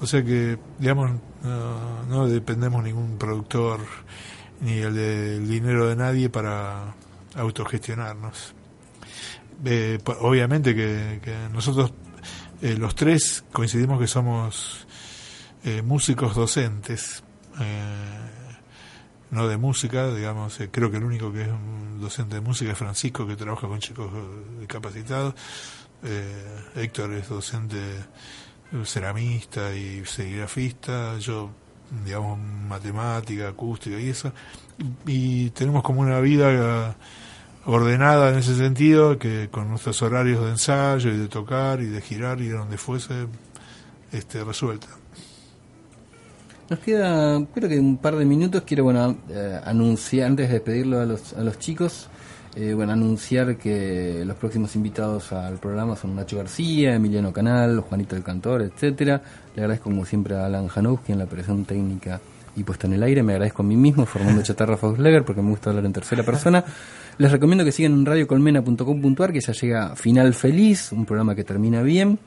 O 0.00 0.06
sea 0.06 0.24
que, 0.24 0.58
digamos, 0.78 1.10
no, 1.44 2.04
no 2.08 2.26
dependemos 2.26 2.82
ningún 2.82 3.16
productor 3.18 3.80
ni 4.60 4.78
el 4.78 4.94
del 4.94 5.46
dinero 5.48 5.86
de 5.88 5.94
nadie 5.94 6.28
para 6.30 6.94
autogestionarnos. 7.36 8.54
Eh, 9.64 9.98
obviamente 10.20 10.74
que, 10.74 11.20
que 11.22 11.34
nosotros 11.52 11.92
eh, 12.60 12.76
los 12.76 12.94
tres 12.94 13.44
coincidimos 13.52 14.00
que 14.00 14.06
somos 14.06 14.86
eh, 15.64 15.82
músicos 15.82 16.34
docentes. 16.34 17.22
Eh, 17.60 18.30
no 19.30 19.46
de 19.46 19.58
música, 19.58 20.12
digamos, 20.14 20.58
eh, 20.60 20.70
creo 20.70 20.90
que 20.90 20.96
el 20.96 21.04
único 21.04 21.32
que 21.32 21.42
es 21.42 21.48
un 21.48 22.00
docente 22.00 22.36
de 22.36 22.40
música 22.40 22.72
es 22.72 22.78
Francisco, 22.78 23.26
que 23.26 23.36
trabaja 23.36 23.68
con 23.68 23.78
chicos 23.78 24.10
discapacitados. 24.58 25.34
Héctor 26.76 27.12
es 27.14 27.28
docente 27.28 27.76
ceramista 28.84 29.74
y 29.74 30.04
serigrafista, 30.04 31.18
yo, 31.18 31.50
digamos, 32.04 32.38
matemática, 32.38 33.48
acústica 33.48 33.98
y 33.98 34.08
eso. 34.08 34.32
Y 35.04 35.50
tenemos 35.50 35.82
como 35.82 36.00
una 36.00 36.20
vida 36.20 36.96
ordenada 37.68 38.30
en 38.30 38.38
ese 38.38 38.56
sentido, 38.56 39.18
que 39.18 39.48
con 39.50 39.68
nuestros 39.68 40.00
horarios 40.00 40.42
de 40.42 40.52
ensayo 40.52 41.10
y 41.10 41.18
de 41.18 41.28
tocar 41.28 41.82
y 41.82 41.86
de 41.86 42.00
girar 42.00 42.40
y 42.40 42.48
de 42.48 42.54
donde 42.54 42.78
fuese, 42.78 43.26
este, 44.10 44.42
resuelta. 44.42 44.86
Nos 46.70 46.78
queda, 46.80 47.38
creo 47.54 47.68
que 47.68 47.78
un 47.78 47.98
par 47.98 48.16
de 48.16 48.24
minutos. 48.24 48.62
Quiero, 48.62 48.84
bueno, 48.84 49.18
eh, 49.28 49.60
anunciar, 49.64 50.28
antes 50.28 50.48
de 50.48 50.54
despedirlo 50.54 51.00
a 51.00 51.04
los, 51.04 51.34
a 51.34 51.42
los 51.42 51.58
chicos, 51.58 52.08
eh, 52.56 52.72
bueno, 52.72 52.92
anunciar 52.92 53.58
que 53.58 54.22
los 54.24 54.36
próximos 54.36 54.74
invitados 54.74 55.32
al 55.32 55.58
programa 55.58 55.94
son 55.94 56.16
Nacho 56.16 56.38
García, 56.38 56.94
Emiliano 56.94 57.34
Canal, 57.34 57.80
Juanito 57.80 58.16
el 58.16 58.22
Cantor, 58.22 58.62
etcétera. 58.62 59.20
Le 59.54 59.62
agradezco 59.62 59.90
como 59.90 60.06
siempre 60.06 60.36
a 60.36 60.46
Alan 60.46 60.68
Janowski 60.68 61.12
en 61.12 61.18
la 61.18 61.24
operación 61.24 61.66
técnica 61.66 62.18
y 62.58 62.64
puesta 62.64 62.86
en 62.86 62.94
el 62.94 63.02
aire. 63.02 63.22
Me 63.22 63.32
agradezco 63.32 63.62
a 63.62 63.66
mí 63.66 63.76
mismo, 63.76 64.04
Fernando 64.06 64.42
Chatarra 64.42 64.76
Foxleger, 64.76 65.24
porque 65.24 65.42
me 65.42 65.50
gusta 65.50 65.70
hablar 65.70 65.86
en 65.86 65.92
tercera 65.92 66.22
persona. 66.22 66.64
Les 67.18 67.30
recomiendo 67.30 67.64
que 67.64 67.72
sigan 67.72 67.92
en 67.92 68.06
radiocolmena.com.ar, 68.06 69.32
que 69.32 69.40
ya 69.40 69.52
llega 69.52 69.96
Final 69.96 70.34
Feliz, 70.34 70.92
un 70.92 71.04
programa 71.04 71.34
que 71.34 71.44
termina 71.44 71.82
bien. 71.82 72.18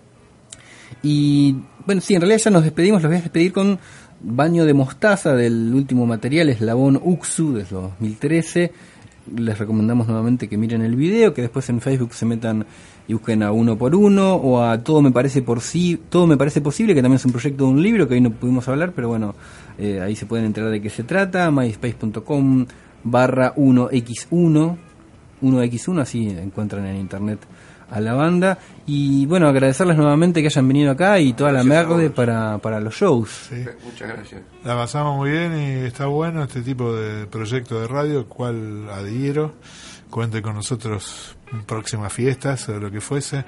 Y 1.04 1.56
bueno, 1.86 2.02
sí, 2.02 2.16
en 2.16 2.22
realidad 2.22 2.42
ya 2.44 2.52
nos 2.52 2.64
despedimos, 2.64 3.02
los 3.02 3.10
voy 3.10 3.18
a 3.18 3.22
despedir 3.22 3.54
con 3.54 3.80
Baño 4.22 4.66
de 4.66 4.74
Mostaza 4.74 5.34
del 5.34 5.74
último 5.74 6.06
material, 6.06 6.50
Eslabón 6.50 7.00
Uxu 7.04 7.54
de 7.54 7.64
2013. 7.64 8.72
Les 9.36 9.58
recomendamos 9.58 10.08
nuevamente 10.08 10.48
que 10.50 10.58
miren 10.58 10.82
el 10.82 10.96
video, 10.96 11.34
que 11.34 11.42
después 11.42 11.70
en 11.70 11.80
Facebook 11.80 12.14
se 12.14 12.26
metan 12.26 12.66
y 13.08 13.14
busquen 13.14 13.44
a 13.44 13.52
uno 13.52 13.78
por 13.78 13.96
uno 13.96 14.36
o 14.36 14.62
a 14.62 14.84
Todo 14.84 15.02
me 15.02 15.12
parece 15.12 15.42
por 15.42 15.62
sí, 15.62 16.00
Todo 16.10 16.28
me 16.28 16.38
parece 16.38 16.62
posible, 16.62 16.94
que 16.94 17.02
también 17.02 17.18
es 17.18 17.26
un 17.26 17.32
proyecto 17.32 17.66
de 17.66 17.70
un 17.72 17.82
libro 17.82 18.08
que 18.08 18.16
hoy 18.16 18.22
no 18.22 18.32
pudimos 18.32 18.68
hablar, 18.68 18.94
pero 18.96 19.10
bueno, 19.10 19.36
eh, 19.78 20.01
ahí 20.01 20.15
se 20.15 20.26
pueden 20.26 20.45
enterar 20.45 20.69
de 20.69 20.82
qué 20.82 20.89
se 20.89 21.03
trata, 21.03 21.49
myspace.com 21.51 22.65
barra 23.03 23.53
1x1, 23.55 24.78
1x1, 25.41 26.01
así 26.01 26.30
encuentran 26.30 26.86
en 26.86 26.97
internet 26.97 27.39
a 27.91 27.99
la 27.99 28.13
banda. 28.13 28.57
Y 28.88 29.26
bueno, 29.26 29.47
agradecerles 29.47 29.97
nuevamente 29.97 30.41
que 30.41 30.47
hayan 30.47 30.67
venido 30.67 30.91
acá 30.91 31.19
y 31.19 31.34
toda 31.34 31.51
la 31.51 31.63
Gracias 31.63 31.86
a 31.86 31.88
merde 31.89 32.07
vos. 32.07 32.15
para, 32.15 32.57
para 32.57 32.80
los 32.80 32.95
shows. 32.95 33.30
Sí. 33.49 33.63
Muchas 33.84 34.07
gracias. 34.07 34.41
La 34.63 34.76
pasamos 34.76 35.17
muy 35.17 35.32
bien 35.32 35.53
y 35.57 35.86
está 35.86 36.05
bueno 36.07 36.43
este 36.43 36.61
tipo 36.61 36.93
de 36.95 37.28
proyecto 37.28 37.80
de 37.80 37.88
radio, 37.88 38.19
al 38.19 38.26
cual 38.26 38.89
adhiero. 38.89 39.53
Cuente 40.09 40.41
con 40.41 40.55
nosotros 40.55 41.38
en 41.53 41.63
próximas 41.63 42.11
fiestas 42.11 42.67
o 42.67 42.80
lo 42.80 42.91
que 42.91 42.99
fuese. 42.99 43.45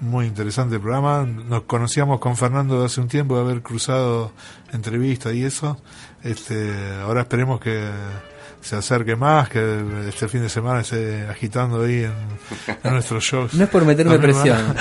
Muy 0.00 0.26
interesante 0.26 0.76
el 0.76 0.80
programa. 0.80 1.24
Nos 1.24 1.62
conocíamos 1.62 2.20
con 2.20 2.36
Fernando 2.36 2.80
de 2.80 2.86
hace 2.86 3.00
un 3.00 3.08
tiempo 3.08 3.36
de 3.36 3.42
haber 3.42 3.62
cruzado 3.62 4.32
entrevistas 4.72 5.34
y 5.34 5.44
eso. 5.44 5.80
Este, 6.22 7.00
ahora 7.02 7.22
esperemos 7.22 7.60
que 7.60 7.88
se 8.60 8.76
acerque 8.76 9.14
más, 9.14 9.48
que 9.48 10.08
este 10.08 10.26
fin 10.26 10.42
de 10.42 10.48
semana 10.48 10.80
esté 10.80 11.26
agitando 11.28 11.82
ahí 11.82 12.04
en, 12.04 12.12
en 12.82 12.92
nuestros 12.92 13.22
shows. 13.22 13.54
No 13.54 13.64
es 13.64 13.70
por 13.70 13.84
meterme 13.84 14.18
presión, 14.18 14.58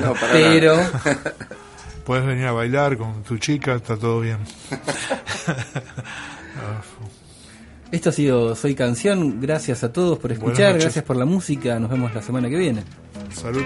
No, 0.00 0.12
para 0.14 0.32
pero 0.32 0.76
Puedes 2.04 2.26
venir 2.26 2.46
a 2.46 2.52
bailar 2.52 2.96
con 2.96 3.22
tu 3.22 3.38
chica, 3.38 3.74
está 3.74 3.96
todo 3.96 4.20
bien. 4.20 4.38
esto 7.92 8.08
ha 8.08 8.12
sido 8.12 8.56
Soy 8.56 8.74
Canción. 8.74 9.40
Gracias 9.40 9.84
a 9.84 9.92
todos 9.92 10.18
por 10.18 10.32
escuchar, 10.32 10.78
gracias 10.78 11.04
por 11.04 11.16
la 11.16 11.26
música. 11.26 11.78
Nos 11.78 11.90
vemos 11.90 12.14
la 12.14 12.22
semana 12.22 12.48
que 12.48 12.56
viene. 12.56 12.82
Salud. 13.30 13.62